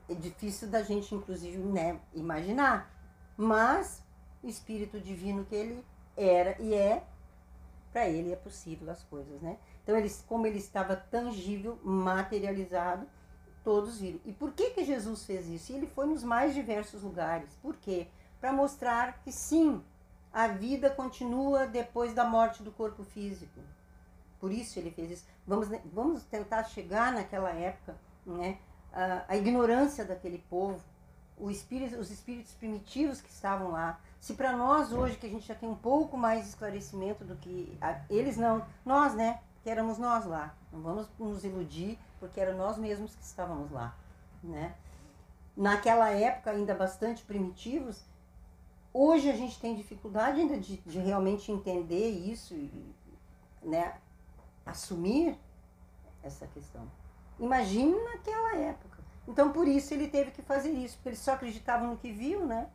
é 0.09 0.15
difícil 0.15 0.69
da 0.69 0.83
gente, 0.83 1.15
inclusive, 1.15 1.59
né, 1.59 2.01
imaginar. 2.15 2.91
Mas 3.37 4.03
o 4.43 4.49
Espírito 4.49 4.99
Divino 4.99 5.45
que 5.45 5.55
ele 5.55 5.85
era 6.17 6.57
e 6.63 6.73
é, 6.73 7.05
para 7.93 8.09
ele 8.09 8.33
é 8.33 8.37
possível 8.37 8.91
as 8.91 9.03
coisas, 9.03 9.43
né? 9.43 9.59
Então, 9.83 9.99
ele, 9.99 10.11
como 10.27 10.47
ele 10.47 10.59
estava 10.59 10.97
tangível, 10.97 11.79
materializado, 11.85 13.07
todos 13.64 13.98
viram. 13.98 14.20
E 14.24 14.33
por 14.33 14.53
que, 14.53 14.70
que 14.70 14.85
Jesus 14.85 15.24
fez 15.24 15.48
isso? 15.48 15.72
E 15.72 15.77
ele 15.77 15.87
foi 15.87 16.07
nos 16.07 16.22
mais 16.22 16.55
diversos 16.55 17.03
lugares. 17.03 17.48
Por 17.62 17.74
quê? 17.77 18.07
Para 18.40 18.53
mostrar 18.53 19.20
que 19.24 19.33
sim, 19.33 19.83
a 20.33 20.46
vida 20.48 20.90
continua 20.90 21.66
depois 21.66 22.12
da 22.12 22.24
morte 22.24 22.62
do 22.62 22.70
corpo 22.70 23.03
físico. 23.03 23.61
Por 24.38 24.53
isso 24.53 24.79
ele 24.79 24.90
fez 24.90 25.11
isso. 25.11 25.27
Vamos, 25.46 25.68
vamos 25.92 26.22
tentar 26.24 26.64
chegar 26.64 27.12
naquela 27.12 27.50
época, 27.50 27.96
né? 28.27 28.59
A, 28.92 29.24
a 29.29 29.37
ignorância 29.37 30.05
daquele 30.05 30.38
povo, 30.50 30.81
espírito, 31.50 31.96
os 31.96 32.11
espíritos 32.11 32.53
primitivos 32.53 33.20
que 33.20 33.31
estavam 33.31 33.70
lá. 33.70 33.98
Se 34.20 34.35
para 34.35 34.57
nós 34.57 34.92
hoje, 34.92 35.16
que 35.16 35.27
a 35.27 35.31
gente 35.31 35.46
já 35.46 35.55
tem 35.55 35.68
um 35.68 35.74
pouco 35.74 36.16
mais 36.16 36.42
de 36.42 36.48
esclarecimento 36.48 37.24
do 37.24 37.37
que 37.37 37.77
a, 37.81 38.00
eles 38.11 38.37
não, 38.37 38.64
nós, 38.85 39.14
né? 39.14 39.40
Que 39.62 39.70
éramos 39.70 39.98
nós 39.98 40.27
lá. 40.27 40.55
Não 40.70 40.83
vamos 40.83 41.09
nos 41.18 41.44
iludir, 41.44 41.98
porque 42.25 42.41
eram 42.41 42.57
nós 42.57 42.79
mesmos 42.79 43.15
que 43.15 43.23
estávamos 43.23 43.71
lá, 43.71 43.95
né? 44.43 44.75
Naquela 45.55 46.11
época, 46.11 46.51
ainda 46.51 46.75
bastante 46.75 47.23
primitivos, 47.23 48.03
hoje 48.93 49.31
a 49.31 49.37
gente 49.37 49.61
tem 49.61 49.77
dificuldade 49.77 50.41
ainda 50.41 50.59
de, 50.59 50.79
de 50.79 50.99
realmente 50.99 51.53
entender 51.53 52.09
isso, 52.09 52.55
né? 53.63 53.95
assumir 54.65 55.39
essa 56.23 56.47
questão. 56.47 56.91
Imagine 57.39 57.95
naquela 58.05 58.57
época. 58.57 59.03
Então, 59.29 59.53
por 59.53 59.69
isso 59.69 59.93
ele 59.93 60.09
teve 60.09 60.31
que 60.31 60.41
fazer 60.41 60.71
isso, 60.71 60.97
porque 60.97 61.11
ele 61.11 61.17
só 61.17 61.35
acreditava 61.35 61.87
no 61.87 61.99
que 61.99 62.11
viu, 62.11 62.47
né? 62.47 62.71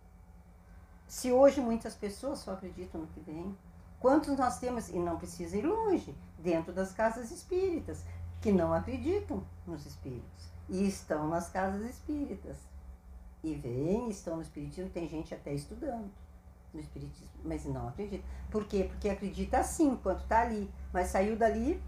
Se 1.08 1.32
hoje 1.32 1.60
muitas 1.60 1.96
pessoas 1.96 2.40
só 2.40 2.54
acreditam 2.54 3.02
no 3.02 3.08
que 3.08 3.20
vem, 3.20 3.58
quantos 4.00 4.38
nós 4.38 4.60
temos, 4.60 4.90
e 4.90 5.00
não 5.00 5.18
precisa 5.18 5.58
ir 5.58 5.66
longe, 5.66 6.16
dentro 6.38 6.72
das 6.72 6.94
casas 6.94 7.32
espíritas, 7.32 8.04
que 8.42 8.52
não 8.52 8.74
acreditam 8.74 9.44
nos 9.68 9.86
espíritos 9.86 10.50
e 10.70 10.88
estão 10.88 11.28
nas 11.28 11.50
casas 11.50 11.82
espíritas. 11.90 12.58
E 13.44 13.56
vêm, 13.56 14.10
estão 14.10 14.36
no 14.36 14.42
espiritismo, 14.42 14.90
tem 14.90 15.08
gente 15.08 15.34
até 15.34 15.54
estudando 15.54 16.12
no 16.74 16.80
Espiritismo, 16.80 17.40
mas 17.44 17.66
não 17.66 17.88
acredita. 17.88 18.24
Por 18.52 18.66
quê? 18.66 18.84
Porque 18.84 19.10
acredita 19.10 19.60
assim, 19.60 19.92
enquanto 19.92 20.22
está 20.22 20.42
ali, 20.42 20.70
mas 20.94 21.08
saiu 21.08 21.36
dali, 21.36 21.82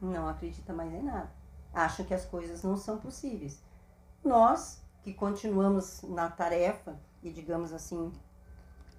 não 0.00 0.28
acredita 0.28 0.72
mais 0.72 0.92
em 0.92 1.02
nada. 1.02 1.30
Acham 1.72 2.04
que 2.06 2.14
as 2.14 2.24
coisas 2.24 2.62
não 2.62 2.76
são 2.76 2.98
possíveis. 2.98 3.60
Nós, 4.24 4.80
que 5.02 5.12
continuamos 5.12 6.02
na 6.02 6.30
tarefa, 6.30 6.98
e 7.22 7.30
digamos 7.30 7.72
assim, 7.72 8.12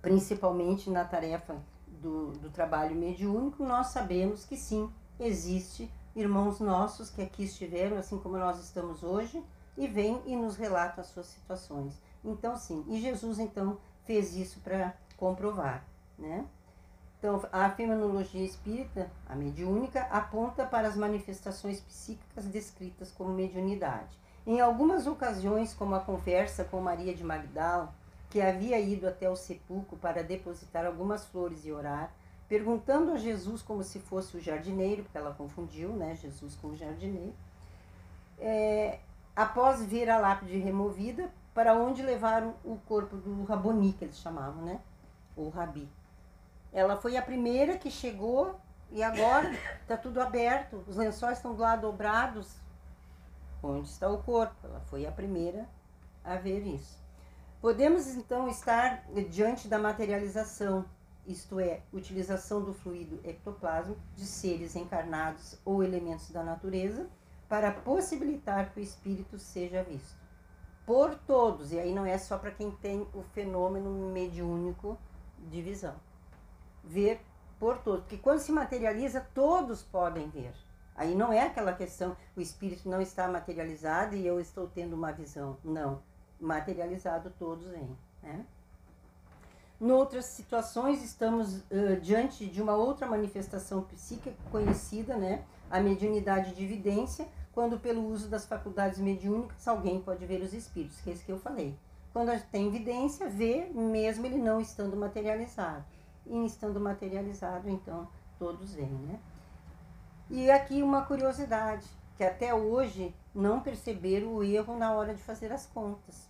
principalmente 0.02 0.90
na 0.90 1.06
tarefa 1.06 1.56
do, 1.88 2.32
do 2.34 2.50
trabalho 2.50 2.96
mediúnico, 2.96 3.64
nós 3.64 3.88
sabemos 3.88 4.46
que 4.46 4.58
sim, 4.58 4.92
existe 5.20 5.90
irmãos 6.16 6.60
nossos 6.60 7.10
que 7.10 7.22
aqui 7.22 7.44
estiveram, 7.44 7.98
assim 7.98 8.18
como 8.18 8.38
nós 8.38 8.60
estamos 8.60 9.04
hoje, 9.04 9.44
e 9.78 9.88
vêm 9.88 10.22
e 10.26 10.36
nos 10.36 10.56
relatam 10.56 11.02
as 11.02 11.08
suas 11.08 11.26
situações. 11.28 12.02
Então, 12.24 12.56
sim, 12.56 12.84
e 12.88 13.00
Jesus 13.00 13.40
então 13.40 13.78
fez 14.06 14.36
isso 14.36 14.60
para 14.62 14.96
comprovar, 15.18 15.86
né? 16.18 16.46
Então, 17.20 17.42
a 17.52 17.70
fenomenologia 17.70 18.46
espírita, 18.46 19.10
a 19.28 19.36
mediúnica, 19.36 20.02
aponta 20.12 20.66
para 20.66 20.88
as 20.88 20.96
manifestações 20.96 21.80
psíquicas 21.80 22.46
descritas 22.46 23.12
como 23.12 23.34
mediunidade. 23.34 24.18
Em 24.46 24.62
algumas 24.62 25.08
ocasiões, 25.08 25.74
como 25.74 25.96
a 25.96 26.00
conversa 26.00 26.64
com 26.64 26.80
Maria 26.80 27.16
de 27.16 27.24
Magdala, 27.24 27.94
que 28.30 28.40
havia 28.40 28.80
ido 28.80 29.08
até 29.08 29.30
o 29.30 29.36
sepulcro 29.36 29.98
para 29.98 30.24
depositar 30.24 30.86
algumas 30.86 31.26
flores 31.26 31.66
e 31.66 31.72
orar, 31.72 32.14
perguntando 32.48 33.12
a 33.12 33.18
Jesus 33.18 33.62
como 33.62 33.84
se 33.84 34.00
fosse 34.00 34.38
o 34.38 34.42
jardineiro, 34.42 35.04
porque 35.04 35.18
ela 35.18 35.34
confundiu 35.34 35.90
né, 35.90 36.16
Jesus 36.16 36.56
com 36.56 36.70
o 36.70 36.76
jardineiro, 36.76 37.34
é, 38.40 39.00
após 39.36 39.84
ver 39.84 40.10
a 40.10 40.18
lápide 40.18 40.58
removida, 40.58 41.30
para 41.54 41.74
onde 41.74 42.02
levaram 42.02 42.54
o 42.64 42.78
corpo 42.86 43.16
do 43.16 43.44
Raboni, 43.46 43.94
que 43.94 44.04
eles 44.04 44.20
chamavam, 44.20 44.64
né? 44.64 44.82
O 45.38 45.48
Rabi. 45.48 45.90
Ela 46.74 46.98
foi 46.98 47.16
a 47.16 47.22
primeira 47.22 47.78
que 47.78 47.90
chegou 47.90 48.60
e 48.92 49.02
agora 49.02 49.52
está 49.82 49.96
tudo 49.98 50.22
aberto, 50.22 50.84
os 50.86 50.98
lençóis 50.98 51.38
estão 51.38 51.56
lá 51.56 51.78
dobrados. 51.78 52.58
Onde 53.64 53.88
está 53.88 54.10
o 54.10 54.22
corpo? 54.22 54.56
Ela 54.64 54.82
foi 54.82 55.06
a 55.06 55.12
primeira 55.12 55.66
a 56.24 56.36
ver 56.36 56.62
isso. 56.68 57.00
Podemos 57.62 58.08
então 58.10 58.48
estar 58.50 59.04
diante 59.30 59.68
da 59.68 59.80
materialização, 59.80 60.86
isto 61.28 61.60
é, 61.60 61.82
utilização 61.92 62.62
do 62.64 62.74
fluido 62.74 63.20
ectoplasma 63.24 63.96
de 64.16 64.26
seres 64.26 64.76
encarnados 64.76 65.60
ou 65.66 65.84
elementos 65.84 66.30
da 66.32 66.44
natureza 66.44 67.08
para 67.50 67.72
possibilitar 67.72 68.74
que 68.74 68.80
o 68.80 68.84
espírito 68.84 69.38
seja 69.38 69.84
visto 69.84 70.26
por 70.86 71.16
todos, 71.16 71.72
e 71.72 71.80
aí 71.80 71.94
não 71.94 72.06
é 72.06 72.18
só 72.18 72.38
para 72.38 72.52
quem 72.52 72.70
tem 72.70 73.08
o 73.14 73.24
fenômeno 73.34 73.90
mediúnico 74.12 74.98
de 75.50 75.62
visão. 75.62 75.96
Ver 76.84 77.20
por 77.60 77.80
todos, 77.80 78.02
porque 78.02 78.18
quando 78.18 78.40
se 78.40 78.52
materializa, 78.52 79.20
todos 79.34 79.82
podem 79.82 80.30
ver. 80.30 80.54
Aí 80.96 81.16
não 81.16 81.34
é 81.34 81.42
aquela 81.42 81.74
questão, 81.74 82.16
o 82.36 82.42
espírito 82.42 82.88
não 82.88 83.02
está 83.02 83.28
materializado 83.28 84.16
e 84.16 84.26
eu 84.26 84.40
estou 84.40 84.68
tendo 84.68 84.94
uma 84.94 85.12
visão. 85.12 85.58
Não, 85.64 86.02
materializado 86.40 87.34
todos 87.38 87.66
vêm. 87.66 87.98
Né? 88.22 88.46
Noutras 89.80 90.26
situações, 90.26 91.04
estamos 91.04 91.58
uh, 91.58 92.00
diante 92.02 92.46
de 92.46 92.62
uma 92.62 92.76
outra 92.76 93.06
manifestação 93.06 93.82
psíquica 93.84 94.34
conhecida, 94.50 95.18
né? 95.18 95.44
a 95.70 95.80
mediunidade 95.80 96.54
de 96.54 96.64
evidência, 96.64 97.28
quando 97.52 97.80
pelo 97.80 98.06
uso 98.08 98.28
das 98.28 98.46
faculdades 98.46 99.00
mediúnicas 99.00 99.68
alguém 99.68 100.02
pode 100.02 100.26
ver 100.26 100.42
os 100.42 100.54
espíritos, 100.54 101.00
que 101.02 101.10
é 101.10 101.14
isso 101.14 101.26
que 101.26 101.32
eu 101.32 101.40
falei. 101.40 101.78
Quando 102.14 102.30
a 102.30 102.36
gente 102.36 102.48
tem 102.48 102.68
evidência, 102.68 103.28
vê 103.28 103.70
mesmo 103.74 104.26
ele 104.26 104.38
não 104.38 104.62
estando 104.62 104.96
materializado. 104.96 105.84
E 106.26 106.46
estando 106.46 106.80
materializado, 106.80 107.70
então, 107.70 108.08
todos 108.40 108.74
veem, 108.74 108.88
né? 108.88 109.20
E 110.30 110.50
aqui 110.50 110.82
uma 110.82 111.04
curiosidade, 111.04 111.86
que 112.18 112.24
até 112.24 112.54
hoje 112.54 113.14
não 113.34 113.60
perceberam 113.60 114.36
o 114.36 114.44
erro 114.44 114.78
na 114.78 114.94
hora 114.94 115.14
de 115.14 115.22
fazer 115.22 115.52
as 115.52 115.66
contas. 115.66 116.30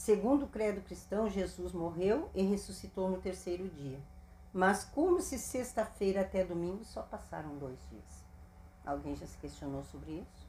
Segundo 0.00 0.46
o 0.46 0.48
credo 0.48 0.80
cristão, 0.80 1.28
Jesus 1.28 1.74
morreu 1.74 2.30
e 2.34 2.42
ressuscitou 2.42 3.10
no 3.10 3.20
terceiro 3.20 3.68
dia. 3.68 4.00
Mas 4.50 4.82
como 4.82 5.20
se 5.20 5.38
sexta-feira 5.38 6.22
até 6.22 6.42
domingo 6.42 6.82
só 6.86 7.02
passaram 7.02 7.58
dois 7.58 7.78
dias? 7.90 8.24
Alguém 8.82 9.14
já 9.14 9.26
se 9.26 9.36
questionou 9.36 9.84
sobre 9.84 10.12
isso? 10.12 10.48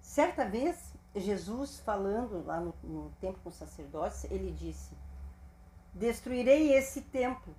Certa 0.00 0.46
vez, 0.46 0.94
Jesus, 1.14 1.78
falando 1.80 2.42
lá 2.42 2.58
no, 2.58 2.74
no 2.82 3.10
templo 3.20 3.42
com 3.44 3.50
sacerdotes, 3.50 4.24
ele 4.30 4.50
disse: 4.52 4.96
Destruirei 5.92 6.72
esse 6.72 7.02
templo 7.02 7.54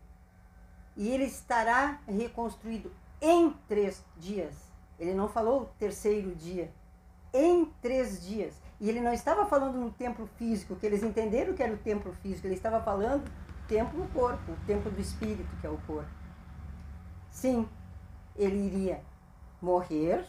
e 0.97 1.09
ele 1.09 1.25
estará 1.25 2.01
reconstruído 2.07 2.91
em 3.21 3.53
três 3.67 4.03
dias. 4.17 4.55
Ele 4.97 5.13
não 5.13 5.27
falou 5.27 5.71
terceiro 5.77 6.35
dia, 6.35 6.73
em 7.33 7.65
três 7.81 8.23
dias. 8.25 8.53
E 8.79 8.89
ele 8.89 9.01
não 9.01 9.13
estava 9.13 9.45
falando 9.45 9.77
no 9.77 9.91
templo 9.91 10.27
físico, 10.37 10.75
que 10.75 10.85
eles 10.85 11.03
entenderam 11.03 11.53
que 11.53 11.63
era 11.63 11.73
o 11.73 11.77
templo 11.77 12.13
físico, 12.13 12.47
ele 12.47 12.55
estava 12.55 12.81
falando 12.81 13.29
tempo 13.67 13.97
no 13.97 14.07
corpo, 14.09 14.51
o 14.51 14.65
tempo 14.65 14.89
do 14.89 14.99
espírito, 14.99 15.55
que 15.59 15.65
é 15.65 15.69
o 15.69 15.77
corpo. 15.87 16.11
Sim, 17.31 17.67
ele 18.35 18.57
iria 18.57 19.01
morrer 19.61 20.25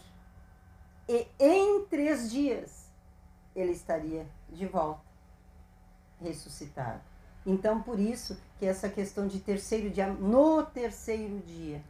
e 1.09 1.27
em 1.39 1.85
três 1.87 2.31
dias 2.31 2.91
ele 3.55 3.73
estaria 3.73 4.27
de 4.49 4.67
volta, 4.67 5.03
ressuscitado. 6.21 7.01
Então, 7.47 7.83
por 7.83 7.99
isso 7.99 8.41
que 8.59 8.65
essa 8.65 8.89
questão 8.89 9.27
de 9.27 9.39
terceiro 9.39 9.91
dia, 9.91 10.07
no 10.07 10.63
terceiro 10.65 11.39
dia, 11.41 11.83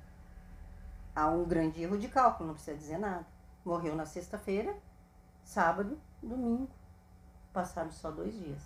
há 1.15 1.29
um 1.29 1.45
grande 1.45 1.83
erro 1.83 1.97
de 1.97 2.09
cálculo, 2.09 2.49
não 2.49 2.55
precisa 2.55 2.77
dizer 2.77 2.99
nada. 2.99 3.25
Morreu 3.65 3.95
na 3.95 4.05
sexta-feira, 4.05 4.75
sábado, 5.45 5.99
domingo. 6.23 6.69
Passaram 7.53 7.91
só 7.93 8.11
dois 8.11 8.35
dias. 8.35 8.63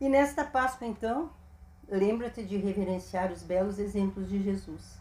E 0.00 0.08
nesta 0.08 0.44
Páscoa, 0.44 0.86
então, 0.86 1.30
lembra-te 1.88 2.44
de 2.44 2.56
reverenciar 2.56 3.32
os 3.32 3.42
belos 3.42 3.78
exemplos 3.78 4.28
de 4.28 4.42
Jesus, 4.42 4.98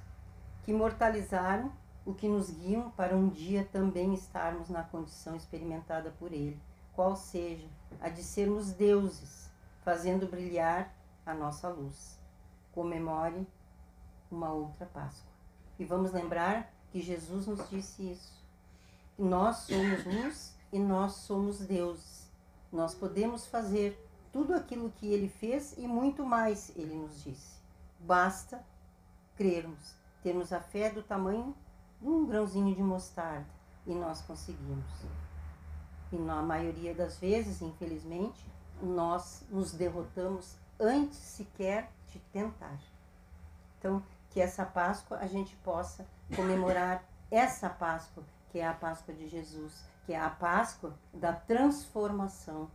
que 0.64 0.72
imortalizaram 0.72 1.72
o 2.06 2.14
que 2.14 2.28
nos 2.28 2.50
guiam 2.50 2.92
para 2.92 3.16
um 3.16 3.28
dia 3.28 3.68
também 3.72 4.14
estarmos 4.14 4.70
na 4.70 4.84
condição 4.84 5.36
experimentada 5.36 6.12
por 6.12 6.32
Ele, 6.32 6.60
qual 6.94 7.16
seja 7.16 7.68
a 8.00 8.10
de 8.10 8.24
sermos 8.24 8.72
deuses, 8.72 9.52
fazendo 9.82 10.28
brilhar 10.28 10.94
a 11.26 11.34
nossa 11.34 11.68
luz. 11.68 12.20
Comemore 12.72 13.48
uma 14.32 14.52
outra 14.52 14.86
Páscoa. 14.86 15.33
E 15.84 15.86
vamos 15.86 16.14
lembrar 16.14 16.74
que 16.94 17.02
Jesus 17.02 17.46
nos 17.46 17.70
disse 17.70 18.10
isso. 18.10 18.42
Nós 19.20 19.58
somos 19.58 20.06
luz 20.06 20.56
e 20.72 20.80
nós 20.80 21.16
somos 21.16 21.60
deuses. 21.60 22.32
Nós 22.72 22.96
podemos 22.96 23.46
fazer 23.48 24.02
tudo 24.32 24.54
aquilo 24.54 24.90
que 24.92 25.08
ele 25.08 25.28
fez 25.28 25.78
e 25.78 25.86
muito 25.86 26.26
mais, 26.26 26.72
ele 26.78 26.96
nos 26.96 27.22
disse. 27.22 27.60
Basta 28.00 28.64
crermos, 29.36 29.94
termos 30.24 30.54
a 30.54 30.62
fé 30.62 30.90
do 30.90 31.04
tamanho 31.04 31.54
de 32.00 32.08
um 32.08 32.26
grãozinho 32.26 32.74
de 32.74 32.82
mostarda 32.82 33.46
e 33.86 33.94
nós 33.94 34.22
conseguimos. 34.22 34.86
E 36.14 36.16
na 36.16 36.42
maioria 36.42 36.96
das 36.96 37.18
vezes, 37.18 37.62
infelizmente, 37.62 38.46
nós 38.82 39.44
nos 39.50 39.74
derrotamos 39.74 40.56
antes 40.80 41.18
sequer 41.18 41.92
de 42.08 42.20
tentar. 42.32 42.80
Então, 43.78 44.02
que 44.34 44.42
essa 44.42 44.66
Páscoa 44.66 45.20
a 45.20 45.28
gente 45.28 45.56
possa 45.58 46.06
comemorar 46.36 47.04
essa 47.30 47.70
Páscoa, 47.70 48.24
que 48.50 48.60
é 48.60 48.68
a 48.68 48.74
Páscoa 48.74 49.14
de 49.14 49.30
Jesus, 49.30 49.86
que 50.06 50.14
é 50.14 50.20
a 50.20 50.30
Páscoa 50.30 50.94
da 51.14 51.32
transformação 51.32 52.70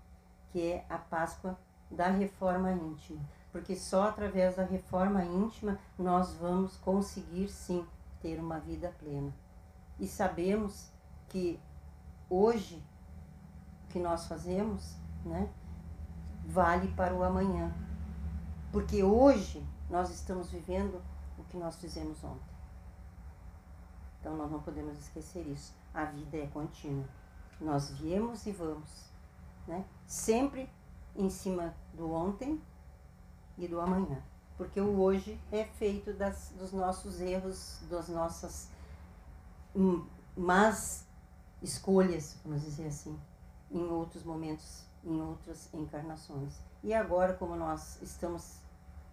que 0.51 0.73
é 0.73 0.85
a 0.89 0.99
Páscoa 0.99 1.59
da 1.91 2.09
reforma 2.09 2.73
íntima. 2.73 3.21
Porque 3.53 3.77
só 3.77 4.09
através 4.09 4.57
da 4.57 4.65
reforma 4.65 5.25
íntima 5.25 5.79
nós 5.99 6.35
vamos 6.35 6.77
conseguir 6.77 7.49
sim 7.49 7.87
ter 8.21 8.39
uma 8.39 8.59
vida 8.59 8.93
plena. 8.99 9.33
E 9.99 10.07
sabemos 10.07 10.91
que 11.29 11.61
hoje 12.29 12.83
o 13.85 13.89
que 13.89 13.99
nós 13.99 14.27
fazemos, 14.27 14.97
né, 15.25 15.49
vale 16.47 16.89
para 16.89 17.15
o 17.15 17.23
amanhã. 17.23 17.73
Porque 18.71 19.03
hoje 19.03 19.65
nós 19.89 20.11
estamos 20.11 20.51
vivendo 20.51 21.03
que 21.51 21.57
nós 21.57 21.77
fizemos 21.77 22.23
ontem. 22.25 22.59
Então 24.21 24.37
nós 24.37 24.51
não 24.51 24.61
podemos 24.61 24.99
esquecer 24.99 25.47
isso. 25.47 25.75
A 25.95 26.05
vida 26.05 26.37
é 26.37 26.47
contínua. 26.47 27.09
Nós 27.61 27.91
viemos 27.91 28.47
e 28.47 28.53
vamos 28.53 29.09
né? 29.69 29.85
Sempre 30.07 30.69
em 31.15 31.29
cima 31.29 31.75
do 31.93 32.11
ontem 32.11 32.61
e 33.57 33.69
do 33.69 33.79
amanhã. 33.81 34.21
Porque 34.57 34.81
o 34.81 34.99
hoje 34.99 35.39
é 35.53 35.63
feito 35.65 36.13
das, 36.15 36.53
dos 36.59 36.73
nossos 36.73 37.21
erros, 37.21 37.81
das 37.89 38.09
nossas 38.09 38.69
más 40.37 41.07
escolhas, 41.63 42.37
vamos 42.45 42.63
dizer 42.63 42.89
assim, 42.89 43.17
em 43.71 43.85
outros 43.85 44.25
momentos, 44.25 44.85
em 45.05 45.21
outras 45.21 45.73
encarnações. 45.73 46.59
E 46.83 46.93
agora, 46.93 47.35
como 47.35 47.55
nós 47.55 48.01
estamos, 48.03 48.57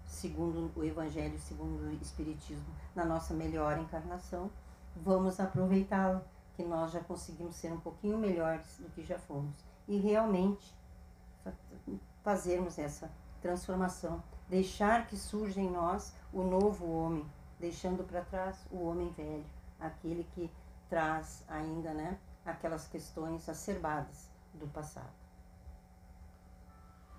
segundo 0.05 0.71
o 0.75 0.83
Evangelho, 0.83 1.37
segundo 1.39 1.83
o 1.83 1.91
Espiritismo, 2.01 2.65
na 2.95 3.05
nossa 3.05 3.33
melhor 3.33 3.77
encarnação, 3.77 4.49
vamos 4.95 5.39
aproveitá-la, 5.39 6.23
que 6.55 6.63
nós 6.63 6.91
já 6.91 7.01
conseguimos 7.01 7.55
ser 7.55 7.71
um 7.73 7.79
pouquinho 7.79 8.17
melhores 8.17 8.77
do 8.79 8.89
que 8.91 9.03
já 9.03 9.19
fomos 9.19 9.53
e 9.87 9.97
realmente 9.97 10.73
fazermos 12.23 12.79
essa 12.79 13.11
transformação 13.41 14.23
deixar 14.47 15.07
que 15.07 15.17
surja 15.17 15.59
em 15.59 15.69
nós 15.69 16.13
o 16.31 16.43
novo 16.43 16.89
homem, 16.89 17.29
deixando 17.59 18.03
para 18.03 18.21
trás 18.21 18.65
o 18.71 18.83
homem 18.85 19.11
velho, 19.11 19.45
aquele 19.79 20.23
que 20.35 20.51
traz 20.89 21.43
ainda, 21.47 21.93
né, 21.93 22.19
aquelas 22.45 22.87
questões 22.87 23.47
acerbadas 23.49 24.29
do 24.53 24.67
passado. 24.67 25.13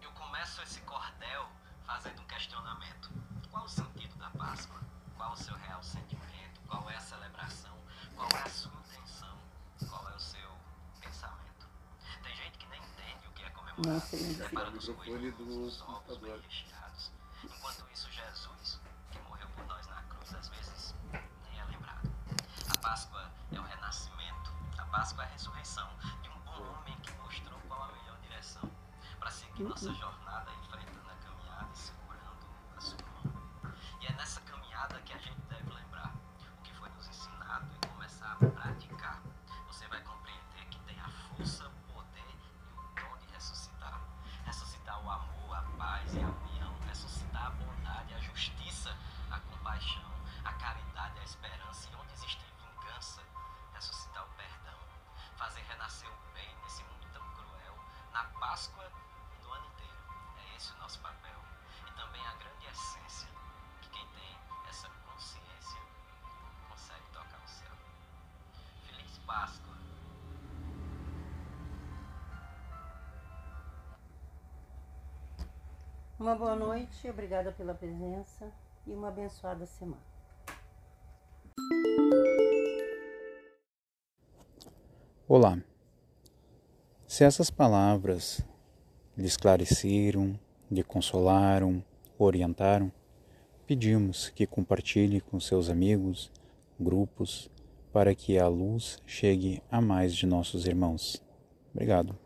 Eu 0.01 0.11
começo 0.13 0.63
esse 0.63 0.81
cordel 0.83 1.47
fazendo 1.97 2.21
um 2.21 2.27
questionamento. 2.27 3.11
Qual 3.51 3.65
o 3.65 3.69
sentido 3.69 4.15
da 4.17 4.29
Páscoa? 4.29 4.79
Qual 5.17 5.33
o 5.33 5.37
seu 5.37 5.57
real 5.57 5.83
sentimento? 5.83 6.61
Qual 6.69 6.91
é 6.91 6.95
a 6.95 7.01
celebração? 7.01 7.73
Qual 8.15 8.29
é 8.33 8.43
a 8.43 8.51
sua 8.51 8.73
intenção? 8.85 9.39
Qual 9.89 10.07
é 10.11 10.15
o 10.15 10.21
seu 10.21 10.51
pensamento? 11.01 11.67
Tem 12.23 12.37
gente 12.37 12.59
que 12.59 12.67
nem 12.67 12.79
entende 12.81 13.27
o 13.27 13.31
que 13.33 13.43
é 13.43 13.49
comemorar. 13.49 13.95
Nossa, 13.95 14.15
ele 14.15 14.35
Prepara 14.35 14.69
o 14.69 14.73
dos 14.73 14.89
coelhos, 14.91 15.35
do 15.37 15.45
dos 15.47 15.81
ovos 15.81 16.19
bem 16.19 16.39
recheados. 16.39 17.11
Enquanto 17.43 17.91
isso, 17.91 18.11
Jesus, 18.13 18.79
que 19.11 19.19
morreu 19.21 19.49
por 19.57 19.65
nós 19.65 19.87
na 19.87 20.03
cruz, 20.03 20.35
às 20.35 20.49
vezes 20.51 20.95
nem 21.49 21.59
é 21.59 21.65
lembrado. 21.65 22.13
A 22.75 22.79
Páscoa 22.79 23.33
é 23.51 23.59
o 23.59 23.63
renascimento. 23.63 24.53
A 24.77 24.85
Páscoa 24.85 25.25
é 25.25 25.27
a 25.29 25.31
ressurreição 25.31 25.89
de 26.23 26.29
um 26.29 26.39
bom 26.41 26.63
homem 26.63 26.95
que 27.01 27.15
mostrou 27.15 27.59
qual 27.69 27.85
a 27.85 27.93
melhor 27.93 28.19
direção 28.21 28.71
para 29.19 29.31
seguir 29.31 29.63
nossa 29.63 29.95
jornada 29.95 30.26
Uma 76.27 76.35
boa 76.35 76.57
noite, 76.57 77.09
obrigada 77.09 77.53
pela 77.53 77.73
presença 77.73 78.53
e 78.85 78.93
uma 78.93 79.11
abençoada 79.11 79.65
semana. 79.65 80.03
Olá. 85.29 85.57
Se 87.07 87.23
essas 87.23 87.49
palavras 87.49 88.45
lhe 89.17 89.25
esclareceram, 89.25 90.37
lhe 90.69 90.83
consolaram, 90.83 91.81
orientaram, 92.19 92.91
pedimos 93.65 94.29
que 94.29 94.49
compartilhe 94.49 95.21
com 95.21 95.39
seus 95.39 95.71
amigos, 95.71 96.33
grupos, 96.77 97.49
para 97.93 98.17
que 98.17 98.37
a 98.37 98.49
luz 98.49 98.99
chegue 99.07 99.63
a 99.71 99.81
mais 99.81 100.13
de 100.13 100.27
nossos 100.27 100.67
irmãos. 100.67 101.23
Obrigado. 101.73 102.26